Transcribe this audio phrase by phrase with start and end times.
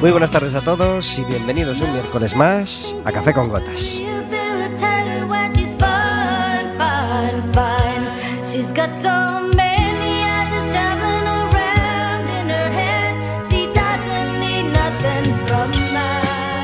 [0.00, 3.98] Muy buenas tardes a todos y bienvenidos un miércoles más a Café con Gotas.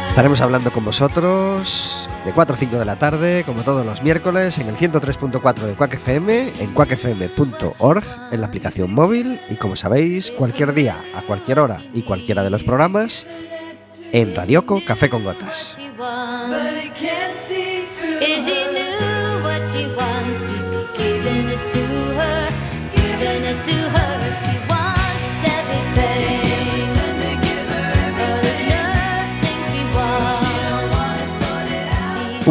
[0.09, 4.59] Estaremos hablando con vosotros de 4 a 5 de la tarde, como todos los miércoles,
[4.59, 10.31] en el 103.4 de Quack FM, en quackfm.org, en la aplicación móvil y como sabéis,
[10.31, 13.27] cualquier día, a cualquier hora y cualquiera de los programas,
[14.13, 15.77] en Radioco Café con Gotas.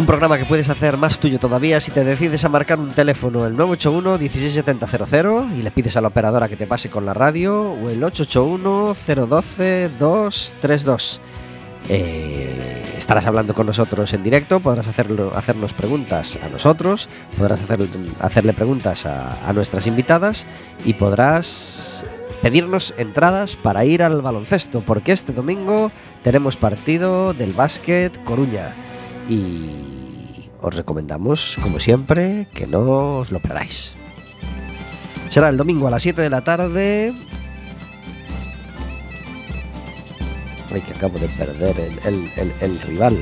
[0.04, 3.46] Un programa que puedes hacer más tuyo todavía si te decides a marcar un teléfono
[3.46, 7.72] el 981 16700 y le pides a la operadora que te pase con la radio
[7.72, 8.94] o el 881
[9.26, 11.22] 012 232.
[12.98, 17.62] estarás hablando con nosotros en directo, podrás hacerlo, hacernos preguntas a nosotros, podrás
[18.20, 20.46] hacerle preguntas a, a nuestras invitadas
[20.84, 22.04] y podrás
[22.42, 25.90] pedirnos entradas para ir al baloncesto, porque este domingo
[26.22, 28.74] tenemos partido del básquet Coruña
[29.28, 33.92] y os recomendamos, como siempre, que no os lo perdáis.
[35.28, 37.14] Será el domingo a las 7 de la tarde.
[40.72, 43.16] Ay, que acabo de perder el, rival.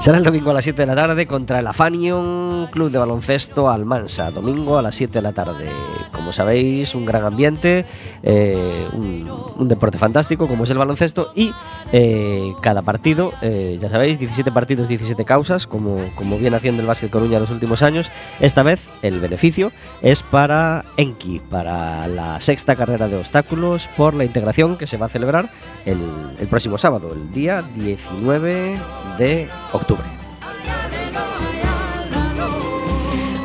[0.00, 3.68] Será el domingo a las 7 de la tarde contra el Afanion Club de Baloncesto
[3.68, 4.30] Almansa.
[4.30, 5.68] Domingo a las 7 de la tarde
[6.16, 7.84] como sabéis, un gran ambiente,
[8.24, 11.52] eh, un, deporte fantástico como es el baloncesto y
[11.92, 16.88] eh, cada partido, eh, ya sabéis, 17 partidos, 17 causas, como, como viene haciendo el
[16.88, 18.10] Básquet Coruña los últimos años.
[18.40, 19.70] Esta vez el beneficio
[20.02, 25.06] es para Enki, para la sexta carrera de obstáculos por la integración que se va
[25.06, 25.50] a celebrar
[25.84, 25.98] el,
[26.38, 28.78] el próximo sábado, el día 19
[29.18, 30.25] de octubre.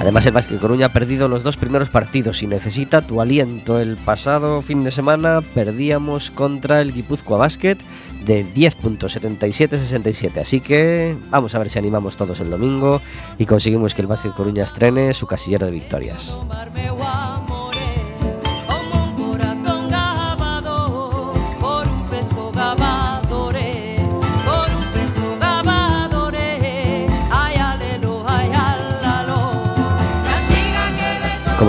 [0.01, 3.79] Además, el Básquet Coruña ha perdido los dos primeros partidos y necesita tu aliento.
[3.79, 7.77] El pasado fin de semana perdíamos contra el Guipúzcoa Basket
[8.25, 10.41] de 10.77-67.
[10.41, 12.99] Así que vamos a ver si animamos todos el domingo
[13.37, 16.35] y conseguimos que el Básquet Coruña estrene su casillero de victorias.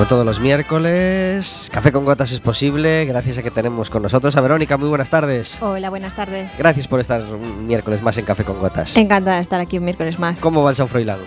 [0.02, 4.36] Como todos los miércoles, Café con Gotas es posible gracias a que tenemos con nosotros
[4.36, 4.76] a Verónica.
[4.76, 5.62] Muy buenas tardes.
[5.62, 6.58] Hola, buenas tardes.
[6.58, 8.96] Gracias por estar un miércoles más en Café con Gotas.
[8.96, 10.40] Encantada de estar aquí un miércoles más.
[10.40, 11.20] ¿Cómo va el San Froilán?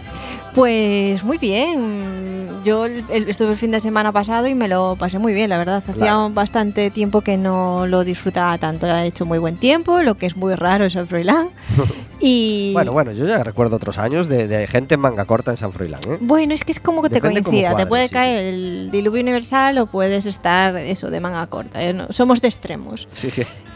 [0.54, 2.35] Pues muy bien.
[2.66, 5.84] Yo estuve el fin de semana pasado y me lo pasé muy bien, la verdad.
[5.88, 8.88] Hacía bastante tiempo que no lo disfrutaba tanto.
[8.88, 11.52] Ha hecho muy buen tiempo, lo que es muy raro en San Froilán.
[12.20, 12.72] y...
[12.74, 16.02] Bueno, bueno, yo ya recuerdo otros años de, gente en manga corta en San Froilán.
[16.10, 16.18] ¿eh?
[16.22, 17.76] Bueno, es que es como que te coincida.
[17.76, 21.84] te puede caer el diluvio universal o puedes estar eso de manga corta.
[21.84, 21.96] ¿eh?
[22.10, 23.08] somos de extremos.
[23.14, 23.30] Sí.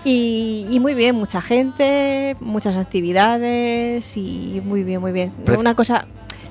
[0.03, 5.31] Y, y, muy bien, mucha gente, muchas actividades y muy bien, muy bien.
[5.59, 6.07] Una cosa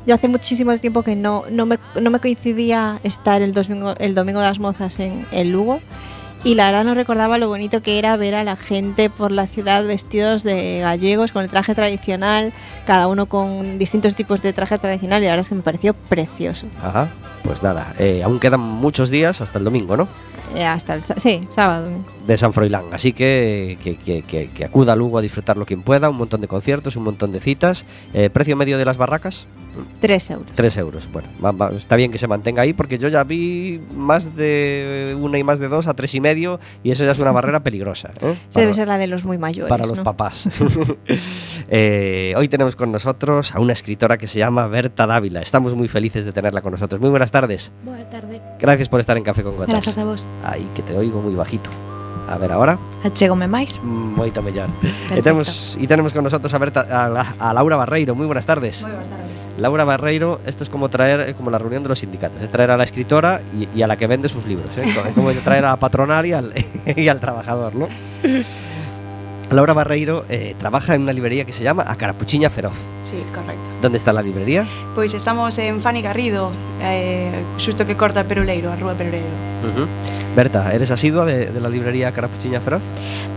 [0.08, 4.14] yo hace muchísimo tiempo que no, no, me, no me coincidía estar el domingo, el
[4.14, 5.80] domingo de las mozas en, el Lugo
[6.44, 9.46] y la verdad no recordaba lo bonito que era ver a la gente por la
[9.46, 12.54] ciudad vestidos de gallegos con el traje tradicional,
[12.86, 15.92] cada uno con distintos tipos de traje tradicional y la verdad es que me pareció
[15.92, 16.68] precioso.
[16.82, 17.10] Ajá,
[17.42, 20.08] pues nada, eh, aún quedan muchos días hasta el domingo, ¿no?
[20.54, 21.88] Eh, hasta el sí, sábado.
[22.26, 22.84] De San Froilán.
[22.92, 26.08] Así que que, acuda luego a disfrutarlo quien pueda.
[26.10, 27.84] Un montón de conciertos, un montón de citas.
[28.12, 29.46] Eh, ¿Precio medio de las barracas?
[30.00, 30.48] Tres euros.
[30.54, 31.08] Tres euros.
[31.12, 31.28] Bueno,
[31.76, 35.58] está bien que se mantenga ahí porque yo ya vi más de una y más
[35.58, 38.10] de dos a tres y medio y esa ya es una barrera peligrosa.
[38.20, 38.34] ¿eh?
[38.54, 39.68] debe ser la de los muy mayores.
[39.68, 40.48] Para los papás.
[41.68, 45.40] hoy tenemos con nosotros a una escritora que se llama Berta Dávila.
[45.40, 47.00] Estamos muy felices de tenerla con nosotros.
[47.00, 47.70] Muy buenas tardes.
[47.84, 48.40] Buenas tardes.
[48.58, 49.74] Gracias por estar en Café con Gotas.
[49.74, 50.26] Gracias a vos.
[50.44, 51.70] Aí que te oigo moi bajito.
[52.28, 52.76] A ver, ahora?
[53.02, 53.80] Achégome máis.
[53.80, 54.68] Moito mellor.
[55.16, 58.12] E temos, e tenemos con nosotros a, Berta, a, a Laura Barreiro.
[58.12, 58.84] Moi buenas tardes.
[58.84, 59.48] Moi buenas tardes.
[59.56, 62.76] Laura Barreiro, esto es como traer, como la reunión de los sindicatos, es traer a
[62.76, 64.70] la escritora y, y a la que vende sus libros.
[64.76, 64.84] ¿eh?
[65.08, 66.52] Es como traer a la patronal y al,
[66.84, 67.88] y al trabajador, ¿no?
[69.50, 72.76] Laura Barreiro eh, trabaja en una librería que se llama A Carapuchiña Feroz.
[73.02, 73.62] Sí, correcto.
[73.80, 74.66] ¿Dónde está la librería?
[74.94, 76.50] Pois estamos en Fani Garrido,
[76.82, 79.26] eh, xusto que corta Peruleiro, a Rúa Peruleiro.
[79.64, 79.86] Uh -huh.
[80.36, 82.82] Berta, eres asidua de, de la librería Carapuchiña Feroz?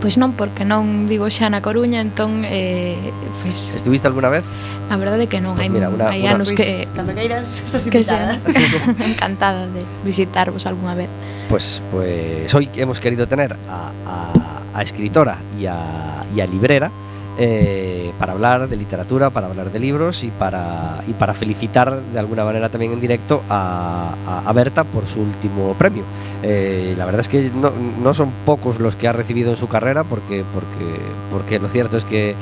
[0.02, 2.44] Pois non, porque non vivo xa na Coruña, entón...
[2.44, 2.98] Eh,
[3.40, 3.72] pois...
[3.72, 4.44] Estuviste alguna vez?
[4.92, 6.36] A verdade que non, pues hai, mira, una, hai una...
[6.36, 6.92] anos pues, que...
[6.92, 8.36] Cando queiras, estás invitada.
[8.44, 11.08] Que encantada de visitarvos algunha vez.
[11.52, 16.90] Pues pues hoy hemos querido tener a, escritora e a, a librera
[17.36, 22.18] eh, para hablar de literatura, para hablar de libros y para, y para felicitar de
[22.18, 26.04] alguna manera también en directo a, Berta por su último premio.
[26.42, 27.70] Eh, la verdad es que no,
[28.02, 31.98] no, son pocos los que ha recibido en su carrera porque, porque, porque lo cierto
[31.98, 32.34] es que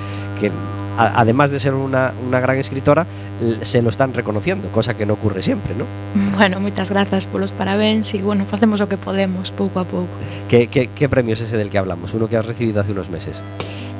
[1.00, 3.06] a, además de ser una, una, gran escritora,
[3.62, 5.84] se lo están reconociendo, cosa que no ocurre siempre, ¿no?
[6.36, 10.12] Bueno, moitas grazas polos parabéns e, bueno, facemos o que podemos, pouco a pouco.
[10.48, 12.12] Que, que, que premio es ese del que hablamos?
[12.12, 13.42] Uno que has recibido hace unos meses.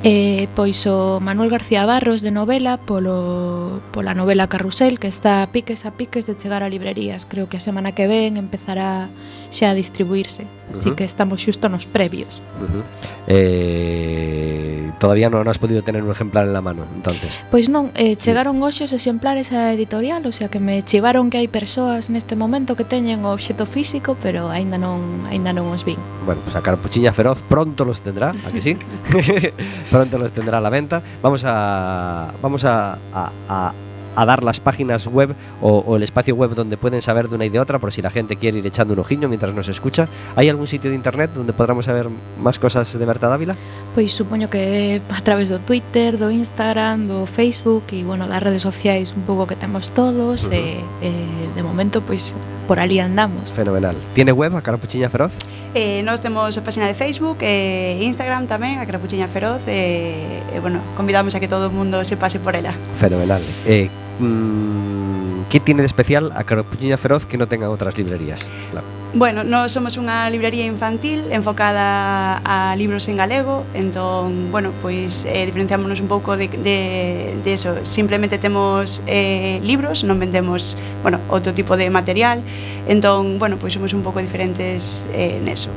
[0.03, 5.53] Eh, pois o Manuel García Barros de novela polo, pola novela Carrusel que está a
[5.53, 9.13] piques a piques de chegar a librerías creo que a semana que ven empezará
[9.51, 10.43] xa a distribuirse.
[10.43, 10.79] Uh -huh.
[10.79, 12.43] Así que estamos xusto nos previos.
[12.63, 12.83] Uh -huh.
[13.27, 17.35] eh, todavía non has podido tener un exemplar en la mano, entonces.
[17.51, 21.41] Pois non, eh, chegaron hoxe os exemplares a editorial, o sea que me chivaron que
[21.43, 25.83] hai persoas neste momento que teñen o obxeto físico, pero aínda non aínda non os
[25.83, 25.99] vin.
[26.23, 28.73] Bueno, pues a Carpuchiña Feroz pronto los tendrá, a que sí?
[29.93, 31.03] pronto los tendrá a la venta.
[31.25, 33.73] Vamos a vamos a, a, a
[34.17, 37.47] a dar las páginas web o, o, el espacio web donde pueden saber de una
[37.47, 40.09] y de otra por si la gente quiere ir echando un ojillo mientras nos escucha.
[40.37, 42.09] ¿Hay algún sitio de internet donde podamos saber
[42.41, 43.57] más cosas de Berta Dávila?
[43.95, 48.63] Pois supoño que a través do Twitter, do Instagram, do Facebook e bueno, das redes
[48.63, 50.83] sociais un pouco que temos todos uh -huh.
[51.03, 51.11] e, e
[51.55, 52.35] de momento pois
[52.67, 53.51] por ali andamos.
[53.53, 53.97] Fenomenal.
[54.15, 55.33] Tiene web a Carapuchiña Feroz?
[55.73, 60.43] Eh, nós temos a página de Facebook e eh, Instagram tamén, a Crapuchiña Feroz e,
[60.51, 62.75] eh, eh, bueno, convidamos a que todo o mundo se pase por ela.
[62.99, 63.39] Fenomenal.
[63.63, 63.87] Eh,
[64.19, 68.45] mm, que tiene de especial a Carpuña Feroz que non ten a outras librerías?
[68.75, 68.85] Claro.
[69.11, 75.43] Bueno, nós somos unha librería infantil enfocada a libros en galego, entón, bueno, pois eh,
[75.51, 77.83] diferenciámonos un pouco de, de, de eso.
[77.83, 82.39] Simplemente temos eh, libros, non vendemos, bueno, outro tipo de material,
[82.87, 85.75] entón, bueno, pois somos un pouco diferentes eh, neso.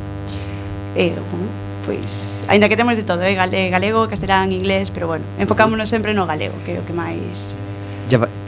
[0.94, 1.50] Eh, bueno,
[1.90, 6.30] pois, aínda que temos de todo, eh, galego, castelán, inglés, pero bueno, enfocámonos sempre no
[6.30, 7.58] galego, que é o que máis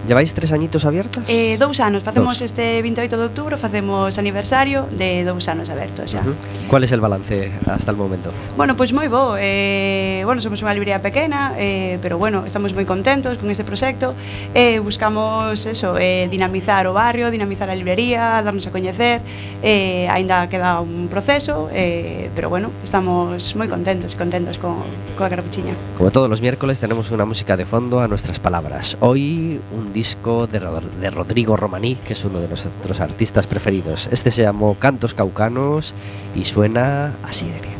[0.07, 1.23] Lleváis tres añitos abiertas?
[1.27, 2.41] Eh, dous anos, facemos dos.
[2.45, 6.21] este 28 de outubro Facemos aniversario de dous anos abertos xa.
[6.21, 6.69] Uh -huh.
[6.69, 8.29] Cuál é el balance hasta el momento?
[8.53, 12.77] Bueno, pois pues moi bo eh, Bueno, somos unha librería pequena eh, Pero bueno, estamos
[12.77, 14.13] moi contentos con este proxecto
[14.53, 19.25] eh, Buscamos eso eh, Dinamizar o barrio, dinamizar a librería Darnos a coñecer
[19.65, 24.85] eh, Ainda queda un proceso eh, Pero bueno, estamos moi contentos Contentos con,
[25.17, 29.01] con a Carapuchiña Como todos los miércoles tenemos una música de fondo a nuestras palabras
[29.01, 34.09] Hoy un disco de, de, Rodrigo Romaní, que es uno de nuestros artistas preferidos.
[34.11, 35.93] Este se llamó Cantos Caucanos
[36.35, 37.75] y suena así de bien.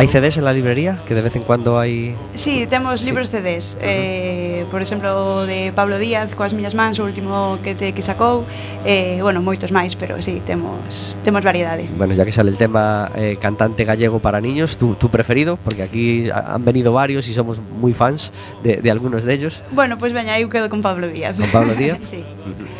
[0.00, 0.96] Hai CDs en la librería?
[1.04, 2.16] Que de vez en cuando hai...
[2.32, 3.36] Sí, temos libros sí.
[3.36, 3.84] CDs uh -huh.
[3.84, 8.48] eh, Por exemplo, de Pablo Díaz Coas miñas mans, o último que te que sacou
[8.88, 13.12] eh, Bueno, moitos máis, pero sí, temos, temos variedade Bueno, ya que sale el tema
[13.12, 17.60] eh, cantante gallego para niños tu, tu preferido, porque aquí han venido varios y somos
[17.60, 18.32] muy fans
[18.64, 21.76] de, de algunos de ellos Bueno, pues veña, eu quedo con Pablo Díaz Con Pablo
[21.76, 22.00] Díaz?
[22.08, 22.24] sí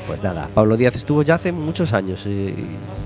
[0.09, 2.57] Pues nada, Pablo Díaz estuvo ya hace muchos años eh,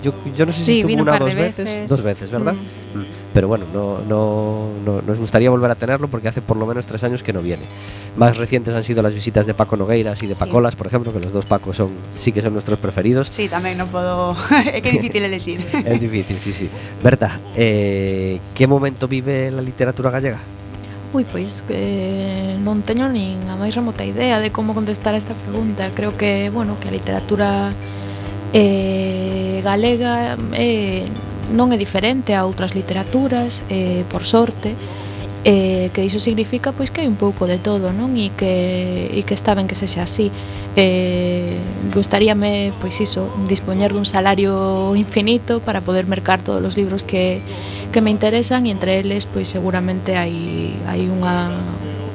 [0.07, 1.67] yo, yo no sé sí, si estuvo una o dos veces.
[1.67, 2.55] veces Dos veces, ¿verdad?
[2.55, 3.24] Mm.
[3.35, 6.87] Pero bueno, no, no, no, nos gustaría volver a tenerlo porque hace por lo menos
[6.87, 7.65] tres años que no viene.
[8.17, 10.79] Más recientes han sido las visitas de Paco Nogueiras y de Pacolas, sí.
[10.79, 13.27] por ejemplo, que los dos Pacos son, sí que son nuestros preferidos.
[13.31, 14.37] Sí, también no puedo...
[14.73, 15.67] es que difícil elegir.
[15.85, 16.71] es difícil, sí, sí.
[17.03, 20.39] Berta, eh, ¿qué momento vive la literatura gallega?
[21.13, 25.31] Ui, pois que non teño nin a máis remota idea de como contestar a esta
[25.31, 25.95] pregunta.
[25.95, 27.71] Creo que, bueno, que a literatura
[28.51, 31.07] eh, galega eh,
[31.53, 34.79] non é diferente a outras literaturas, eh, por sorte,
[35.45, 38.17] eh, que iso significa pois que hai un pouco de todo, non?
[38.17, 40.33] E que, e que está ben que sexa así.
[40.75, 41.61] Eh,
[41.93, 47.45] gustaríame, pois iso, dispoñer dun salario infinito para poder mercar todos os libros que,
[47.93, 51.53] que me interesan e entre eles, pois seguramente hai, hai unha,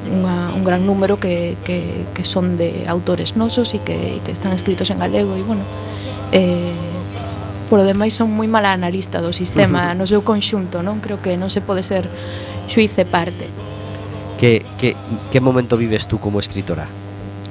[0.09, 4.33] unha, un gran número que, que, que son de autores nosos e que, e que
[4.33, 5.61] están escritos en galego e, bueno,
[6.33, 6.73] eh,
[7.69, 10.99] Polo demais son moi mala analista do sistema no seu conxunto, non?
[11.05, 12.09] Creo que non se pode ser
[12.65, 13.45] xuice parte.
[14.41, 14.97] Que, que,
[15.29, 16.89] que momento vives tú como escritora?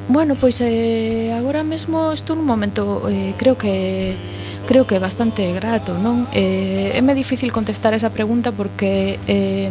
[0.08, 4.18] Bueno, pois eh, agora mesmo estou nun momento eh, creo que
[4.66, 6.26] creo que bastante grato, non?
[6.34, 9.70] Eh, é me difícil contestar esa pregunta porque eh,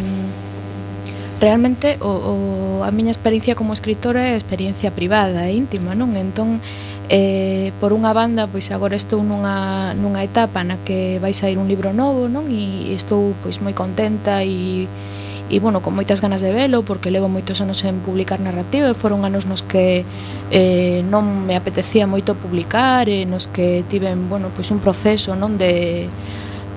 [1.41, 2.33] realmente o, o,
[2.87, 6.15] a miña experiencia como escritora é experiencia privada e íntima, non?
[6.15, 11.31] Entón, eh, Eh, por unha banda, pois agora estou nunha, nunha etapa na que vai
[11.31, 12.51] sair un libro novo, non?
[12.51, 14.91] E estou pois moi contenta e
[15.49, 18.95] e bueno, con moitas ganas de velo porque levo moitos anos en publicar narrativa e
[18.95, 20.03] foron anos nos que
[20.51, 25.55] eh, non me apetecía moito publicar e nos que tiven, bueno, pois un proceso non
[25.55, 26.11] de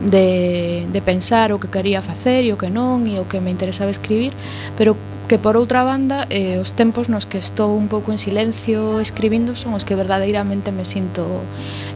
[0.00, 3.52] de, de pensar o que quería facer e o que non e o que me
[3.52, 4.32] interesaba escribir,
[4.74, 4.96] pero
[5.30, 9.54] que por outra banda eh, os tempos nos que estou un pouco en silencio escribindo
[9.54, 11.22] son os que verdadeiramente me sinto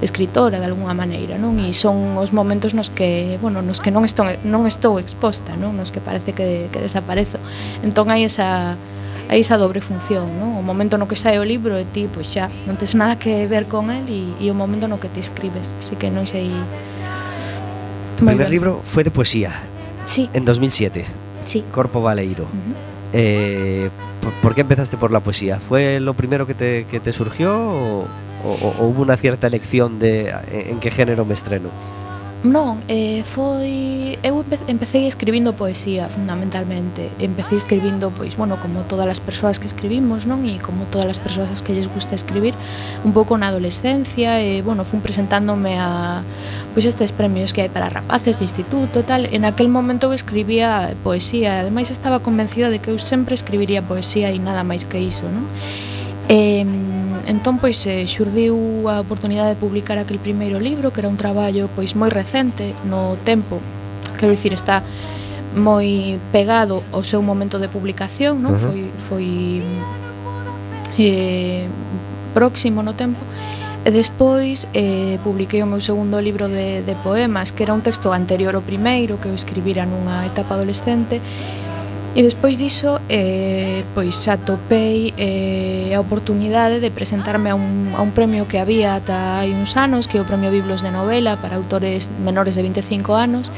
[0.05, 1.59] escritora de algunha maneira, non?
[1.59, 5.75] E son os momentos nos que, bueno, nos que non estou non estou exposta, non?
[5.75, 7.43] Nos que parece que que desaparezo.
[7.83, 8.79] Entón hai esa
[9.27, 10.55] hai esa dobre función, non?
[10.55, 13.49] O momento no que sae o libro e ti, pois xa, non tes nada que
[13.51, 16.53] ver con el e, e o momento no que te escribes, así que non sei
[18.17, 19.53] Tu primer libro fue de poesía.
[20.05, 20.29] Sí.
[20.33, 21.05] En 2007.
[21.45, 21.65] Sí.
[21.73, 22.45] Corpo Valeiro.
[22.45, 22.75] Uh -huh.
[23.13, 23.91] eh,
[24.23, 25.59] ¿por, ¿por, qué empezaste por la poesía?
[25.61, 28.07] ¿Fue lo primero que te, que te surgió o,
[28.45, 31.71] o, o, hubo una cierta elección de en qué género me estreno?
[32.45, 34.21] Non, eh, foi...
[34.21, 37.09] Eu empecé escribindo poesía, fundamentalmente.
[37.17, 40.45] Empecé escribindo, pois, bueno, como todas as persoas que escribimos, non?
[40.45, 42.53] E como todas as persoas que lles gusta escribir,
[43.01, 46.21] un pouco na adolescencia, e, bueno, fun presentándome a,
[46.77, 49.25] pois, estes premios que hai para rapaces de instituto e tal.
[49.33, 53.81] En aquel momento eu escribía poesía, e ademais estaba convencida de que eu sempre escribiría
[53.81, 55.49] poesía e nada máis que iso, non?
[56.29, 56.61] Eh,
[57.27, 61.69] entón pois eh, xurdiu a oportunidade de publicar aquel primeiro libro, que era un traballo
[61.75, 63.61] pois moi recente no tempo.
[64.19, 64.83] Quero dicir, está
[65.55, 68.55] moi pegado ao seu momento de publicación, non?
[68.55, 68.65] Uh -huh.
[68.67, 69.27] Foi foi
[70.99, 71.67] eh
[72.35, 73.23] próximo no tempo.
[73.85, 78.11] E despois eh, publiquei o meu segundo libro de, de poemas, que era un texto
[78.17, 81.21] anterior ao primeiro, que eu escribira nunha etapa adolescente,
[82.15, 88.15] E despois diso, eh, pois atopei eh, a oportunidade de presentarme a un, a un
[88.15, 91.59] premio que había ata hai uns anos, que é o Premio Biblos de Novela para
[91.59, 93.51] autores menores de 25 anos,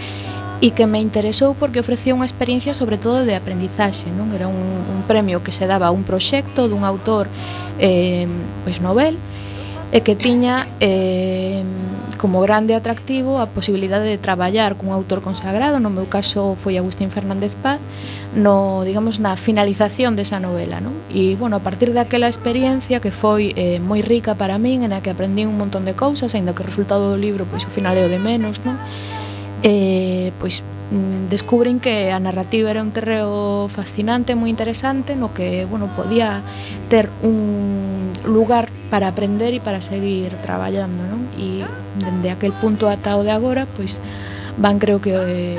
[0.64, 4.32] e que me interesou porque ofrecía unha experiencia sobre todo de aprendizaxe, non?
[4.32, 7.28] Era un, un premio que se daba a un proxecto dun autor
[7.76, 8.24] eh,
[8.64, 9.20] pois novel,
[9.92, 11.60] e que tiña eh,
[12.26, 17.06] como grande atractivo a posibilidade de traballar cun autor consagrado, no meu caso foi Agustín
[17.06, 17.78] Fernández Paz,
[18.34, 20.98] no, digamos, na finalización desa novela, non?
[21.06, 25.06] E, bueno, a partir daquela experiencia que foi eh, moi rica para min, en a
[25.06, 27.94] que aprendí un montón de cousas, aínda que o resultado do libro, pois, ao final
[27.94, 28.74] é o de menos, non?
[29.62, 30.66] Eh, pois,
[31.30, 36.46] descubren que a narrativa era un terreo fascinante, moi interesante, no que, bueno, podía
[36.86, 41.26] ter un lugar para aprender e para seguir traballando, non?
[41.34, 41.66] E
[41.98, 43.98] dende aquel punto ata de agora, pois
[44.54, 45.58] van creo que eh,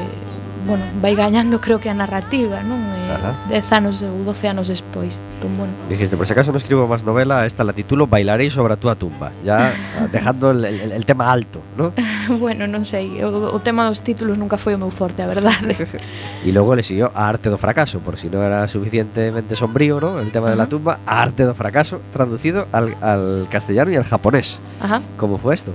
[0.67, 2.83] bueno, vai gañando creo que a narrativa, non?
[2.91, 5.15] Eh, 10 anos ou 12 anos despois.
[5.39, 5.73] Entón, bueno.
[5.87, 8.99] Dijiste, por si acaso non escribo máis novela, esta la titulo Bailarei sobre a túa
[8.99, 9.71] tumba, ya
[10.15, 11.95] dejando el, el, el tema alto, ¿no?
[12.43, 15.79] bueno, non sei, o, o tema dos títulos nunca foi o meu forte, a verdade.
[16.45, 20.19] e logo le siguió a Arte do Fracaso, por si non era suficientemente sombrío, ¿no?
[20.19, 20.59] El tema uh -huh.
[20.59, 24.59] de la tumba, a Arte do Fracaso, traducido al, al castellano y al japonés.
[24.83, 24.99] Ajá.
[25.15, 25.71] ¿Cómo fue esto?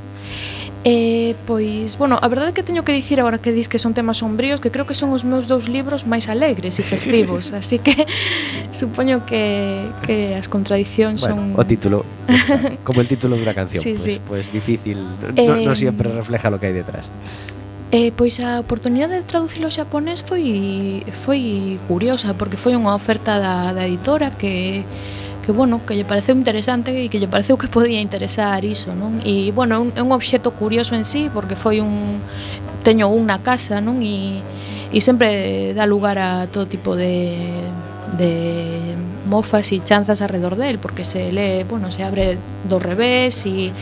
[0.85, 4.19] Eh, pois, bueno, a verdade que teño que dicir agora que dis que son temas
[4.19, 8.03] sombríos Que creo que son os meus dous libros máis alegres e festivos Así que
[8.75, 11.55] supoño que, que as contradicións bueno, son...
[11.55, 12.03] o título,
[12.83, 14.15] como el título dunha canción sí, Pois, sí.
[14.27, 17.07] pois difícil, non eh, no sempre refleja lo que hai detrás
[17.93, 23.37] Eh, pois a oportunidade de traducirlo ao xaponés foi foi curiosa porque foi unha oferta
[23.37, 24.83] da, da editora que
[25.44, 29.18] que bueno, que lle pareceu interesante e que lle pareceu que podía interesar iso, non?
[29.26, 32.22] E bueno, é un, un obxecto curioso en sí porque foi un
[32.87, 33.99] teño un na casa, non?
[34.06, 34.38] E,
[34.94, 37.34] e sempre dá lugar a todo tipo de
[38.14, 38.94] de
[39.26, 42.37] mofas e chanzas alrededor del porque se lee, bueno, se abre
[42.68, 43.72] do revés e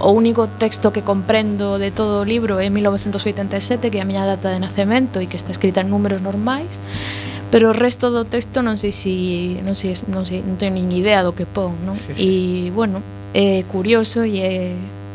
[0.00, 4.24] o único texto que comprendo de todo o libro é 1987 que é a miña
[4.24, 6.80] data de nacemento e que está escrita en números normais
[7.50, 10.94] pero o resto do texto non sei si non sei, non sei, non teño nin
[10.94, 11.98] idea do que pon, non?
[12.14, 13.02] E bueno,
[13.34, 14.56] é curioso e é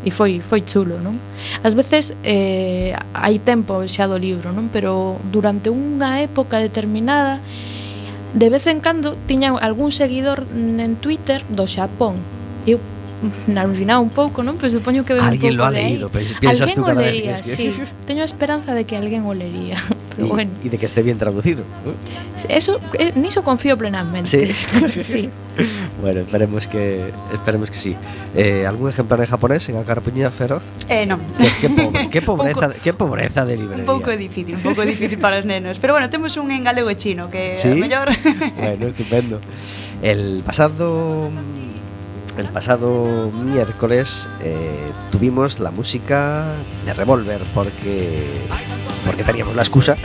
[0.06, 1.18] e foi foi chulo, non?
[1.66, 4.70] Ás veces eh, hai tempo xa do libro, non?
[4.70, 7.42] Pero durante unha época determinada
[8.36, 12.20] de vez en cando tiña algún seguidor en Twitter do Xapón.
[12.68, 12.84] Eu
[13.56, 14.60] alucinaba un pouco, non?
[14.60, 17.16] Pero supoño que ven un pouco lo ha leído, piensas tú cada vez.
[17.16, 17.72] Alguén o lería, sí.
[18.08, 19.80] Teño a esperanza de que alguén o lería.
[20.16, 20.52] Pero y, bueno.
[20.64, 21.64] y de que esté bien traducido.
[21.86, 21.94] ¿no?
[22.50, 24.30] Eso eh, niso confío plenamente.
[24.30, 25.00] Sí.
[25.00, 25.30] sí.
[26.02, 27.96] Bueno, esperemos que esperemos que sí.
[28.36, 30.64] Eh, ¿Algún ejemplar en japonés en Acarpuña Feroz?
[30.90, 31.22] Eh, non.
[31.40, 33.84] Qué, qué, pobre, qué pobreza, qué pobreza de librería.
[33.84, 35.80] Un pouco difícil, un pouco difícil para os nenos.
[35.80, 37.72] Pero bueno, temos un en galego e chino que ¿Sí?
[37.72, 38.10] a mellor
[38.60, 39.40] Bueno, estupendo.
[40.04, 41.32] El pasado
[42.38, 46.54] el pasado miércoles eh, tuvimos la música
[46.86, 48.34] de Revolver porque,
[49.06, 49.96] porque teníamos la excusa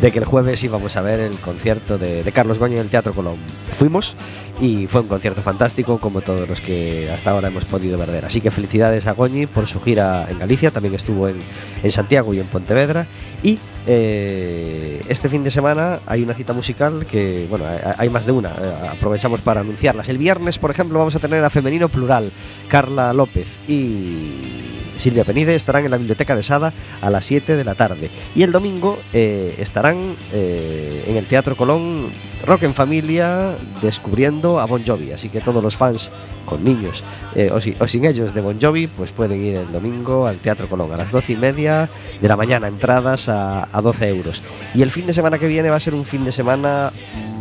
[0.00, 3.12] de que el jueves íbamos a ver el concierto de, Carlos Goñi en el Teatro
[3.12, 3.38] Colón.
[3.74, 4.16] Fuimos
[4.60, 8.24] y fue un concierto fantástico como todos los que hasta ahora hemos podido ver.
[8.24, 11.38] Así que felicidades a Goñi por su gira en Galicia, también estuvo en,
[11.82, 13.06] en Santiago y en Pontevedra
[13.42, 17.64] y eh, este fin de semana hay una cita musical que, bueno,
[17.96, 20.08] hay más de una, eh, aprovechamos para anunciarlas.
[20.08, 22.30] El viernes, por ejemplo, vamos a tener a Femenino Plural,
[22.68, 27.64] Carla López y Silvia Penide estarán en la Biblioteca de Sada a las 7 de
[27.64, 28.10] la tarde.
[28.34, 32.10] Y el domingo eh, estarán eh, en el Teatro Colón
[32.46, 35.12] Rock en Familia descubriendo a Bon Jovi.
[35.12, 36.10] Así que todos los fans
[36.46, 40.36] con niños eh, o, sin ellos de Bon Jovi, pues pueden ir el domingo al
[40.36, 41.88] Teatro Colón a las 12 y media
[42.20, 44.42] de la mañana, entradas a, a 12 euros.
[44.74, 46.92] Y el fin de semana que viene va a ser un fin de semana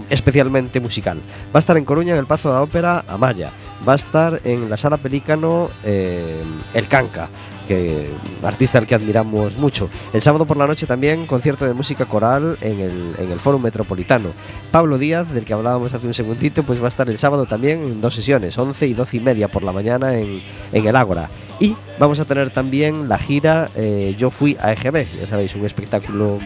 [0.10, 1.18] especialmente musical.
[1.54, 3.52] Va a estar en Coruña, en el Pazo de la Ópera, Amaya.
[3.88, 7.30] Va a estar en la Sala Pelícano, eh, El Canca,
[7.68, 8.10] que
[8.44, 9.90] artista al que admiramos mucho.
[10.12, 13.60] El sábado por la noche también concierto de música coral en el, en el Foro
[13.60, 14.30] Metropolitano.
[14.72, 17.84] Pablo Díaz, del que hablábamos hace un segundito, pues va a estar el sábado también
[17.84, 20.42] en dos sesiones, 11 y 12 y media por la mañana en,
[20.74, 21.30] en el Ágora.
[21.60, 25.66] Y vamos a tener también la gira eh, Yo Fui a EGB, ya sabéis, un
[25.66, 26.40] espectáculo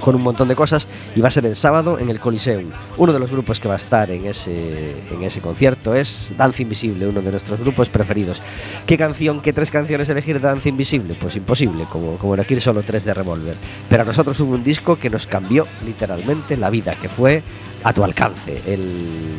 [0.00, 2.70] con un montón de cosas y va a ser el sábado en el Coliseum.
[2.96, 6.62] Uno de los grupos que va a estar en ese, en ese concierto es Danza
[6.62, 8.42] Invisible, uno de nuestros grupos preferidos.
[8.86, 11.14] ¿Qué canción, qué tres canciones elegir Danza Invisible?
[11.20, 13.56] Pues imposible, como, como elegir solo tres de Revolver.
[13.88, 17.42] Pero a nosotros hubo un disco que nos cambió literalmente la vida, que fue
[17.84, 19.38] A tu alcance, el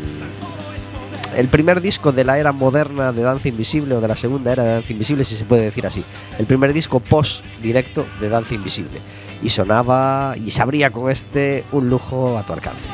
[1.36, 4.63] el primer disco de la era moderna de Danza Invisible o de la segunda era
[4.63, 6.04] de Danza Invisible, si se puede decir así.
[6.38, 9.00] El primer disco post directo de Danza Invisible
[9.41, 12.89] y sonaba y sabría con este un lujo a tu alcance.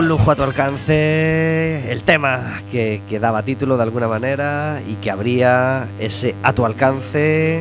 [0.00, 4.94] Un lujo a tu alcance, el tema que, que, daba título de alguna manera y
[4.94, 7.60] que abría ese a tu alcance,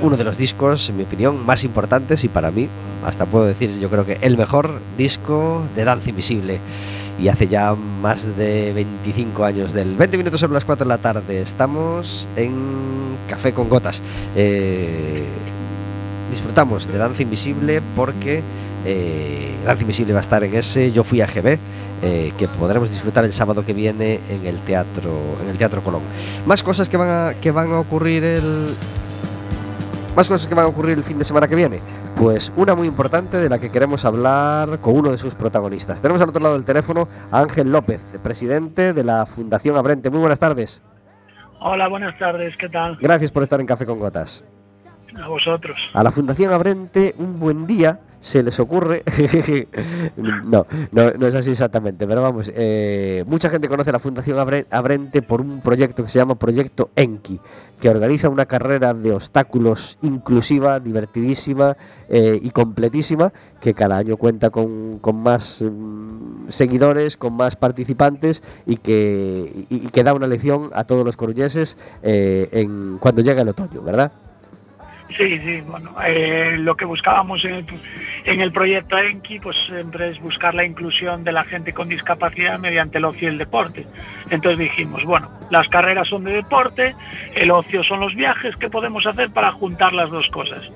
[0.00, 2.68] uno de los discos, en mi opinión, más importantes y para mí,
[3.04, 6.60] hasta puedo decir, yo creo que el mejor disco de Danza Invisible.
[7.20, 10.98] Y hace ya más de 25 años del 20 minutos sobre las 4 de la
[10.98, 11.42] tarde.
[11.42, 12.54] Estamos en
[13.28, 14.00] Café con Gotas.
[14.36, 15.24] Eh,
[16.30, 18.44] disfrutamos de Danza Invisible porque
[18.84, 21.58] eh, Danza Invisible va a estar en ese Yo fui a GB
[22.02, 25.10] eh, que podremos disfrutar el sábado que viene en el teatro
[25.42, 26.02] en el teatro Colón.
[26.46, 28.74] Más cosas que van a, que van a ocurrir el
[30.14, 31.78] más cosas que van a ocurrir el fin de semana que viene.
[32.16, 36.02] Pues una muy importante de la que queremos hablar con uno de sus protagonistas.
[36.02, 40.10] Tenemos al otro lado del teléfono a Ángel López presidente de la Fundación Abrente.
[40.10, 40.82] Muy buenas tardes.
[41.60, 42.96] Hola, buenas tardes, ¿qué tal?
[43.00, 44.44] Gracias por estar en Café con Gotas.
[45.16, 45.76] A vosotros.
[45.94, 49.02] A la Fundación Abrente, un buen día se les ocurre.
[50.16, 55.22] no, no, es así exactamente, pero vamos, eh, mucha gente conoce a la Fundación Abrente
[55.22, 57.40] por un proyecto que se llama Proyecto Enki,
[57.80, 61.76] que organiza una carrera de obstáculos inclusiva, divertidísima
[62.08, 68.78] eh, y completísima, que cada año cuenta con, más um, seguidores, con más participantes y
[68.78, 73.48] que, y, que da una lección a todos los coruñeses eh, en, cuando llega el
[73.48, 74.12] otoño, ¿verdad?
[75.18, 77.64] Sí, sí, bueno, eh, lo que buscábamos en el,
[78.24, 82.56] en el proyecto Enki, pues siempre es buscar la inclusión de la gente con discapacidad
[82.60, 83.84] mediante el ocio y el deporte.
[84.30, 86.94] Entonces dijimos, bueno, las carreras son de deporte,
[87.34, 90.70] el ocio son los viajes, ¿qué podemos hacer para juntar las dos cosas?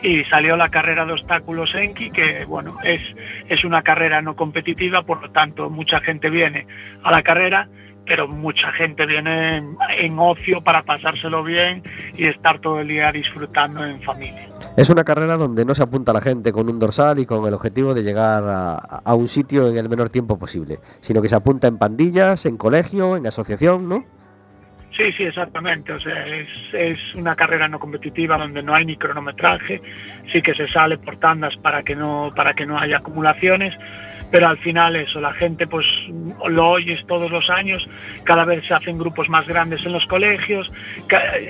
[0.00, 3.02] Y salió la carrera de obstáculos Enki, que bueno, es,
[3.50, 6.66] es una carrera no competitiva, por lo tanto mucha gente viene
[7.02, 7.68] a la carrera
[8.06, 9.62] pero mucha gente viene
[9.98, 11.82] en, ocio para pasárselo bien
[12.16, 14.48] y estar todo el día disfrutando en familia.
[14.76, 17.54] Es una carrera donde no se apunta la gente con un dorsal y con el
[17.54, 21.68] objetivo de llegar a, un sitio en el menor tiempo posible, sino que se apunta
[21.68, 24.04] en pandillas, en colegio, en asociación, ¿no?
[24.96, 25.92] Sí, sí, exactamente.
[25.92, 29.82] O sea, es, es, una carrera no competitiva donde no hay ni cronometraje,
[30.32, 33.74] sí que se sale por tandas para que no, para que no haya acumulaciones,
[34.30, 35.86] pero al final eso, la gente pues
[36.48, 37.88] lo oyes todos los años,
[38.24, 40.72] cada vez se hacen grupos más grandes en los colegios,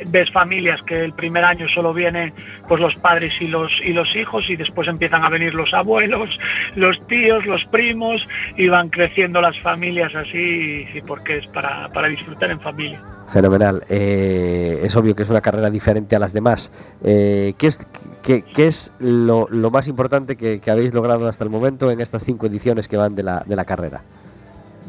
[0.06, 2.32] ves familias que el primer año solo vienen
[2.68, 6.38] pues los padres y los, y los hijos y después empiezan a venir los abuelos,
[6.76, 12.50] los tíos, los primos y van creciendo las familias así, porque es para, para disfrutar
[12.50, 13.00] en familia.
[13.28, 13.82] Fenomenal.
[13.88, 16.70] Eh, es obvio que es una carrera diferente a las demás.
[17.02, 17.86] Eh, ¿qué, es,
[18.24, 22.88] qué, es lo, más importante que, habéis logrado hasta el momento en estas cinco ediciones
[22.88, 24.02] que van de la, de la carrera?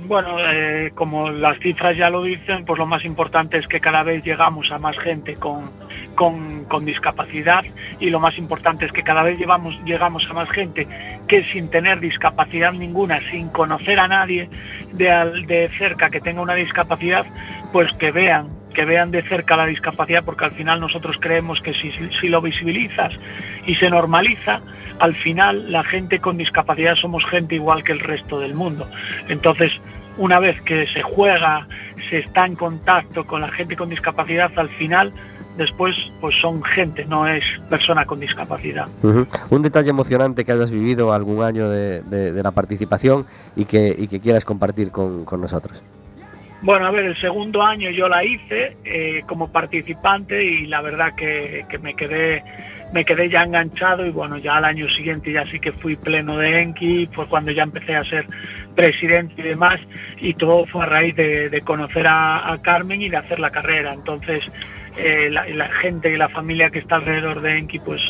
[0.07, 4.03] Bueno, eh, como las cifras ya lo dicen, pues lo más importante es que cada
[4.03, 5.63] vez llegamos a más gente con,
[6.15, 7.63] con, discapacidad
[7.99, 10.87] y lo más importante es que cada vez llevamos, llegamos a más gente
[11.27, 14.49] que sin tener discapacidad ninguna, sin conocer a nadie
[14.93, 17.25] de, de cerca que tenga una discapacidad,
[17.71, 21.73] pues que vean que vean de cerca la discapacidad, porque al final nosotros creemos que
[21.73, 23.13] si, si, lo visibilizas
[23.65, 24.61] y se normaliza,
[24.99, 28.87] al final la gente con discapacidad somos gente igual que el resto del mundo.
[29.27, 29.71] Entonces,
[30.17, 31.67] una vez que se juega,
[32.09, 35.11] se está en contacto con la gente con discapacidad, al final
[35.57, 38.87] después pues son gente, no es persona con discapacidad.
[39.49, 44.19] Un detalle emocionante que hayas vivido algún año de, la participación y que, y que
[44.19, 45.81] quieras compartir con, con nosotros.
[46.65, 51.13] Bueno, a ver, el segundo año yo la hice eh, como participante y la verdad
[51.13, 52.43] que, me quedé
[52.91, 56.37] me quedé ya enganchado y bueno, ya al año siguiente ya sí que fui pleno
[56.37, 58.25] de Enki, fue cuando ya empecé a ser
[58.75, 59.79] presidente y demás
[60.19, 63.93] y todo fue a raíz de, conocer a, Carmen y de hacer la carrera.
[63.93, 64.43] Entonces
[64.97, 68.01] eh, la, gente y la familia que está alrededor de Enki pues,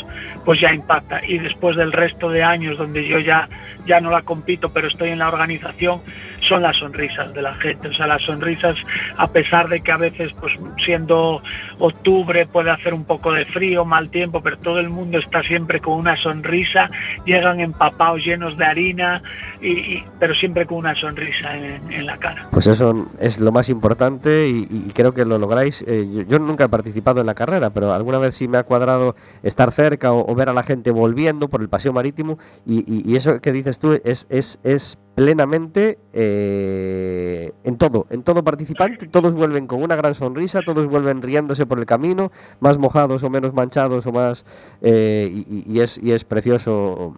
[0.46, 3.50] pues ya impacta y después del resto de años donde yo ya,
[3.86, 6.00] ya no la compito pero estoy en la organización,
[6.48, 7.90] son las sonrisas de la gente.
[7.90, 8.76] O sea, las sonrisas,
[9.18, 10.54] a pesar de que a veces, pues
[10.84, 11.42] siendo
[11.80, 15.80] octubre, puede hacer un poco de frío, mal tiempo, pero todo el mundo está siempre
[15.80, 16.88] con una sonrisa,
[17.26, 19.22] llegan empapados llenos de harina,
[19.62, 22.48] y, pero siempre con una sonrisa en, la cara.
[22.52, 25.84] Pues eso es lo más importante y, creo que lo lográis.
[25.88, 29.16] Eh, yo, nunca he participado en la carrera, pero alguna vez sí me ha cuadrado
[29.44, 33.40] estar cerca o, ver a la gente volviendo por el paseo marítimo y, y eso
[33.40, 39.66] que dices tú es, es, es plenamente eh, en todo, en todo participante, todos vuelven
[39.66, 44.06] con una gran sonrisa, todos vuelven riéndose por el camino, más mojados o menos manchados
[44.06, 44.46] o más
[44.82, 47.16] eh, y, es, y es precioso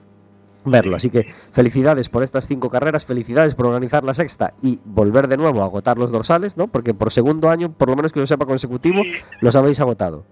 [0.64, 0.96] verlo.
[0.96, 5.38] Así que felicidades por estas cinco carreras, felicidades por organizar la sexta y volver de
[5.38, 6.68] nuevo a agotar los dorsales, ¿no?
[6.68, 9.02] Porque por segundo año, por lo menos que yo sepa consecutivo,
[9.42, 10.24] los habéis agotado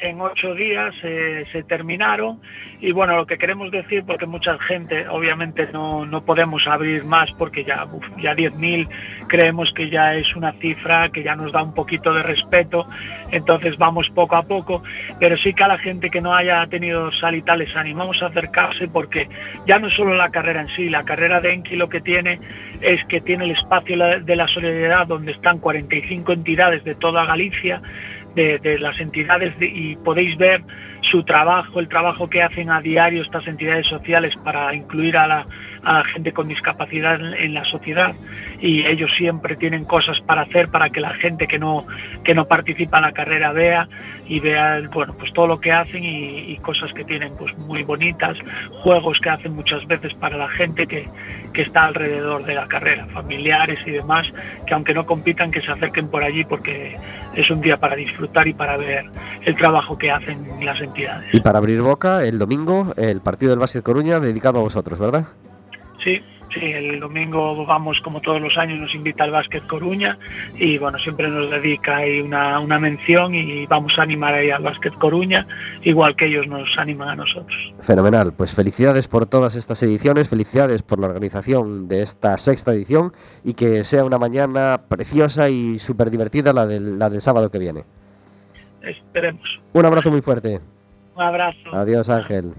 [0.00, 2.40] en ocho días eh, se terminaron.
[2.80, 7.32] Y bueno lo que queremos decir porque mucha gente obviamente no, no podemos abrir más
[7.32, 7.86] porque ya
[8.18, 8.88] ya 10.000
[9.28, 12.86] creemos que ya es una cifra que ya nos da un poquito de respeto.
[13.30, 14.82] Entonces vamos poco a poco.
[15.18, 18.22] Pero sí que a la gente que no haya tenido sal y tal les animamos
[18.22, 19.28] a acercarse porque
[19.66, 22.38] ya no solo la carrera en sí la carrera de Enki lo que tiene
[22.80, 27.82] es que tiene el espacio de la solidaridad donde están 45 entidades de toda Galicia
[28.34, 30.62] de, las entidades y podéis ver
[31.02, 35.46] su trabajo, el trabajo que hacen a diario estas entidades sociales para incluir a la,
[36.04, 38.14] gente con discapacidad en, la sociedad
[38.60, 41.86] y ellos siempre tienen cosas para hacer para que la gente que no,
[42.24, 43.88] que no participa en la carrera vea
[44.26, 48.36] y vea bueno, pues todo lo que hacen y, cosas que tienen pues muy bonitas,
[48.70, 51.08] juegos que hacen muchas veces para la gente que,
[51.54, 54.30] que está alrededor de la carrera, familiares y demás,
[54.66, 56.96] que aunque no compitan, que se acerquen por allí porque
[57.34, 59.06] es un día para disfrutar y para ver
[59.46, 61.32] el trabajo que hacen las entidades.
[61.32, 65.24] Y para abrir boca, el domingo, el partido del Básquet Coruña dedicado a vosotros, ¿verdad?
[66.04, 66.22] Sí, Sí,
[66.56, 70.18] el domingo vamos como todos los años, nos invita al Básquet Coruña
[70.54, 74.62] y bueno, siempre nos dedica ahí una, una mención y vamos a animar ahí al
[74.62, 75.46] Básquet Coruña,
[75.82, 77.72] igual que ellos nos animan a nosotros.
[77.80, 83.12] Fenomenal, pues felicidades por todas estas ediciones, felicidades por la organización de esta sexta edición
[83.44, 87.58] y que sea una mañana preciosa y súper divertida la del, la del sábado que
[87.58, 87.84] viene.
[88.82, 89.60] Esperemos.
[89.72, 90.60] Un abrazo muy fuerte.
[91.14, 91.58] Un abrazo.
[91.72, 92.54] Adiós Ángel.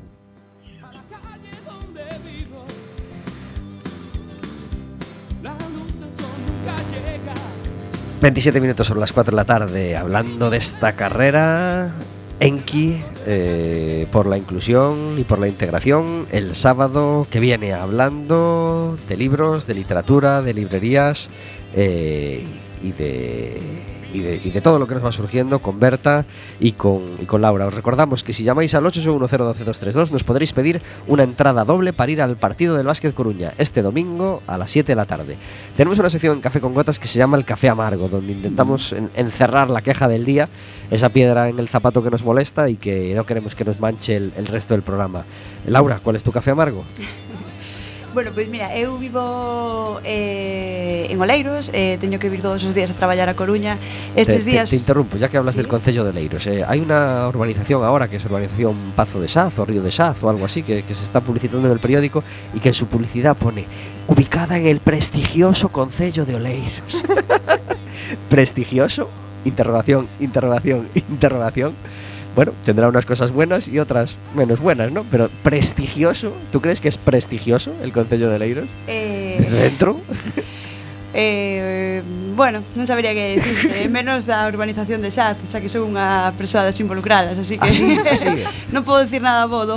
[8.21, 11.91] 27 minutos sobre las 4 de la tarde hablando de esta carrera.
[12.39, 19.17] Enki eh, por la inclusión y por la integración el sábado que viene hablando de
[19.17, 21.29] libros, de literatura, de librerías
[21.75, 22.43] eh,
[22.83, 23.59] y de
[24.13, 26.25] y de, todo lo que nos va surgiendo con Berta
[26.59, 27.67] y con, con Laura.
[27.67, 32.21] Os recordamos que si llamáis al 861 nos podréis pedir una entrada doble para ir
[32.21, 35.37] al partido del Básquet Coruña este domingo a las 7 de la tarde.
[35.75, 38.93] Tenemos una sección en Café con Gotas que se llama el Café Amargo, donde intentamos
[39.15, 40.49] encerrar la queja del día,
[40.89, 44.15] esa piedra en el zapato que nos molesta y que no queremos que nos manche
[44.15, 45.23] el, el resto del programa.
[45.65, 46.83] Laura, ¿cuál es tu café amargo?
[48.13, 52.91] Bueno, pois mira, eu vivo eh, en Oleiros, eh, teño que vir todos os días
[52.91, 53.77] a traballar a Coruña.
[54.17, 54.69] Estes te, días...
[54.69, 55.59] Te, te interrumpo, ya que hablas ¿Sí?
[55.59, 56.43] del Concello de Oleiros.
[56.47, 60.19] Eh, hai unha urbanización ahora que es urbanización Pazo de Saz o Río de Saz
[60.23, 62.19] o algo así que, que se está publicitando en el periódico
[62.51, 63.63] y que en su publicidad pone
[64.11, 66.91] ubicada en el prestigioso Concello de Oleiros.
[68.29, 69.07] prestigioso,
[69.47, 71.79] interrogación, interrogación, interrogación
[72.35, 75.05] bueno, tendrá unas cosas buenas y otras menos buenas, ¿no?
[75.11, 78.67] Pero prestigioso, ¿tú crees que es prestigioso el Concello de Leiros?
[78.87, 79.35] Eh...
[79.37, 79.99] ¿Desde dentro?
[81.13, 82.01] Eh,
[82.37, 86.63] bueno, non sabería que dicirte Menos da urbanización de Saz Xa que son unha persoa
[86.63, 87.99] das involucradas Así que así.
[88.71, 89.75] non podo dicir nada bo do,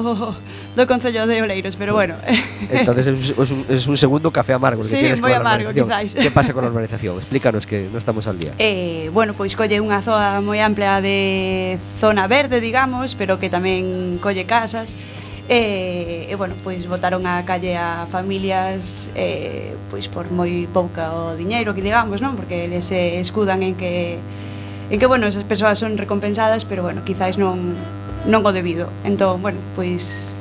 [0.74, 2.16] do Concello de Oleiros, pero bueno.
[2.70, 4.82] Entonces es un, es un segundo café amargo.
[4.82, 6.18] Sí, que moi amargo, quizáis.
[6.18, 7.22] Que pasa con a urbanización?
[7.22, 8.58] Explícanos que non estamos al día.
[8.58, 14.18] Eh, bueno, pois colle unha zoa moi ampla de zona verde, digamos, pero que tamén
[14.18, 14.98] colle casas.
[15.46, 20.66] Eh, e, eh, eh, bueno, pois votaron a calle a familias eh, pois por moi
[20.72, 22.34] pouca o diñeiro que digamos, non?
[22.34, 24.18] Porque eles se escudan en que
[24.90, 27.78] en que bueno, esas persoas son recompensadas, pero bueno, quizáis non
[28.26, 28.88] non o debido.
[29.04, 30.34] Entón, bueno, pois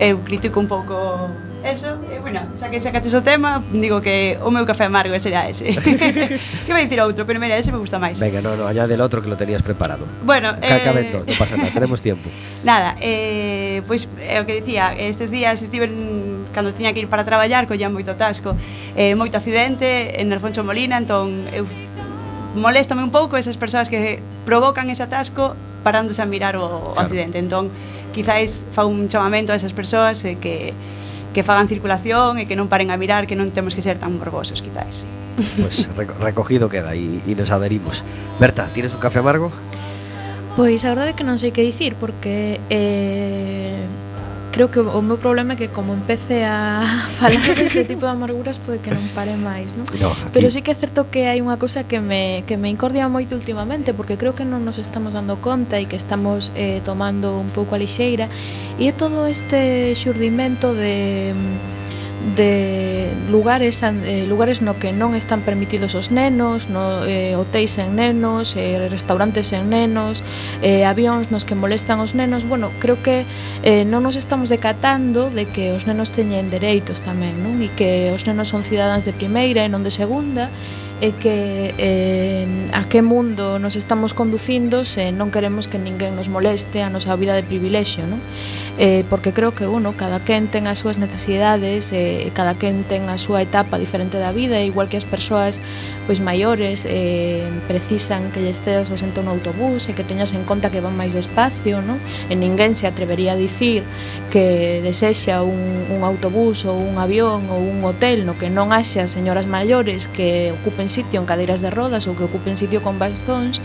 [0.00, 1.28] eu critico un pouco
[1.60, 5.44] eso, e, bueno, xa que sacaches o tema, digo que o meu café amargo será
[5.44, 5.76] ese.
[6.64, 8.16] que vai dicir outro, pero mira, ese me gusta máis.
[8.16, 10.08] Venga, no, no, allá del outro que lo tenías preparado.
[10.24, 11.12] Bueno, Cacaben eh...
[11.12, 12.32] todos, no pasa nada, tenemos tiempo.
[12.64, 17.04] Nada, eh, pois pues, é eh, o que dicía, estes días estiven cando tiña que
[17.04, 18.56] ir para traballar, colla moito tasco,
[18.96, 21.68] eh, moito accidente en Alfonso Molina, entón eu
[22.56, 27.04] moléstame un pouco esas persoas que provocan ese atasco parándose a mirar o claro.
[27.04, 27.36] accidente.
[27.38, 27.70] Entón,
[28.12, 30.74] quizáis fa un chamamento a esas persoas e que,
[31.32, 34.18] que fagan circulación e que non paren a mirar que non temos que ser tan
[34.18, 35.06] morbosos, quizáis.
[35.56, 38.04] Pois pues recogido queda e, e nos aderimos.
[38.36, 39.54] Berta, tienes un café amargo?
[40.58, 43.78] Pois a verdade é que non sei que dicir porque eh,
[44.50, 46.82] creo que o, meu problema é que como empece a
[47.18, 49.86] falar deste tipo de amarguras pode que non pare máis, non?
[49.98, 50.34] No, aquí...
[50.34, 53.38] Pero sí que é certo que hai unha cousa que me, que me incordia moito
[53.38, 57.48] últimamente porque creo que non nos estamos dando conta e que estamos eh, tomando un
[57.54, 58.26] pouco a lixeira
[58.78, 61.32] e é todo este xurdimento de
[62.36, 67.96] de lugares eh, lugares no que non están permitidos os nenos, no eh, hotéis en
[67.96, 70.22] nenos, eh, restaurantes en nenos,
[70.60, 72.44] eh, avións nos que molestan os nenos.
[72.44, 73.24] Bueno, creo que
[73.64, 77.58] eh, non nos estamos decatando de que os nenos teñen dereitos tamén, non?
[77.64, 80.52] E que os nenos son cidadáns de primeira e non de segunda
[81.00, 82.44] e que eh,
[82.76, 87.16] a que mundo nos estamos conducindo se non queremos que ninguén nos moleste a nosa
[87.16, 88.20] vida de privilexio, non?
[88.76, 93.08] Eh, porque creo que, uno, cada quen ten as súas necesidades, eh, cada quen ten
[93.08, 95.56] a súa etapa diferente da vida, igual que as persoas
[96.04, 100.44] pois maiores eh, precisan que lles cedas o sento no autobús e que teñas en
[100.44, 101.96] conta que van máis despacio, non?
[102.28, 103.88] E ninguén se atrevería a dicir
[104.28, 109.08] que desexa un, un autobús ou un avión ou un hotel no que non haxa
[109.08, 113.62] señoras maiores que ocupen sitio en cadeiras de rodas ou que ocupen sitio con bastóns,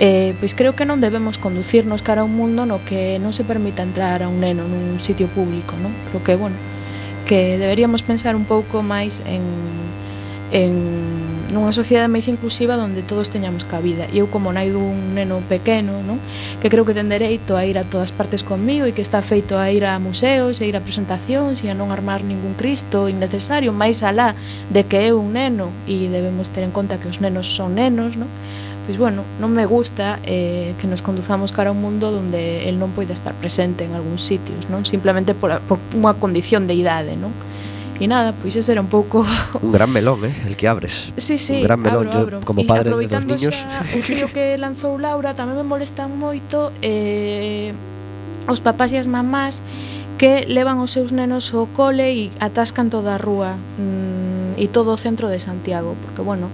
[0.00, 3.44] eh, pois creo que non debemos conducirnos cara a un mundo no que non se
[3.44, 5.92] permita entrar a un neno nun sitio público, non?
[6.10, 6.56] Creo que, bueno,
[7.24, 9.44] que deberíamos pensar un pouco máis en,
[10.52, 10.72] en
[11.54, 14.10] nunha sociedade máis inclusiva onde todos teñamos cabida.
[14.10, 16.18] E eu como nai dun neno pequeno, non?
[16.58, 19.54] que creo que ten dereito a ir a todas partes conmigo e que está feito
[19.54, 23.70] a ir a museos, a ir a presentacións e a non armar ningún cristo innecesario,
[23.70, 24.34] máis alá
[24.68, 28.18] de que é un neno e debemos ter en conta que os nenos son nenos,
[28.18, 28.28] non?
[28.84, 32.76] pois bueno, non me gusta eh, que nos conduzamos cara a un mundo onde el
[32.76, 34.84] non poida estar presente en algúns sitios, non?
[34.84, 37.32] Simplemente por, por unha condición de idade, non?
[38.00, 39.22] E nada, pois ese era un pouco
[39.62, 41.14] un gran melón, eh, el que abres.
[41.16, 42.40] Sí, sí, un gran melón abro, abro.
[42.40, 43.54] Yo, como padre de dos niños.
[43.94, 47.70] O fío que lanzou Laura tamén me molestan moito eh,
[48.50, 49.62] os papás e as mamás
[50.18, 54.94] que levan os seus nenos ao cole e atascan toda a rúa mm, e todo
[54.94, 56.50] o centro de Santiago, porque bueno,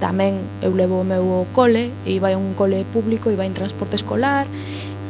[0.00, 3.48] tamén eu levo o meu ao cole e vai a un cole público e vai
[3.48, 4.44] en transporte escolar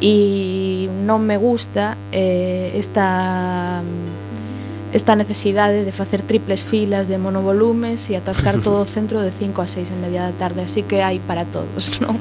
[0.02, 3.80] e non me gusta eh, esta
[4.92, 9.62] esta necesidade de facer triples filas de monovolumes e atascar todo o centro de 5
[9.62, 12.20] a 6 en media da tarde, así que hai para todos, non?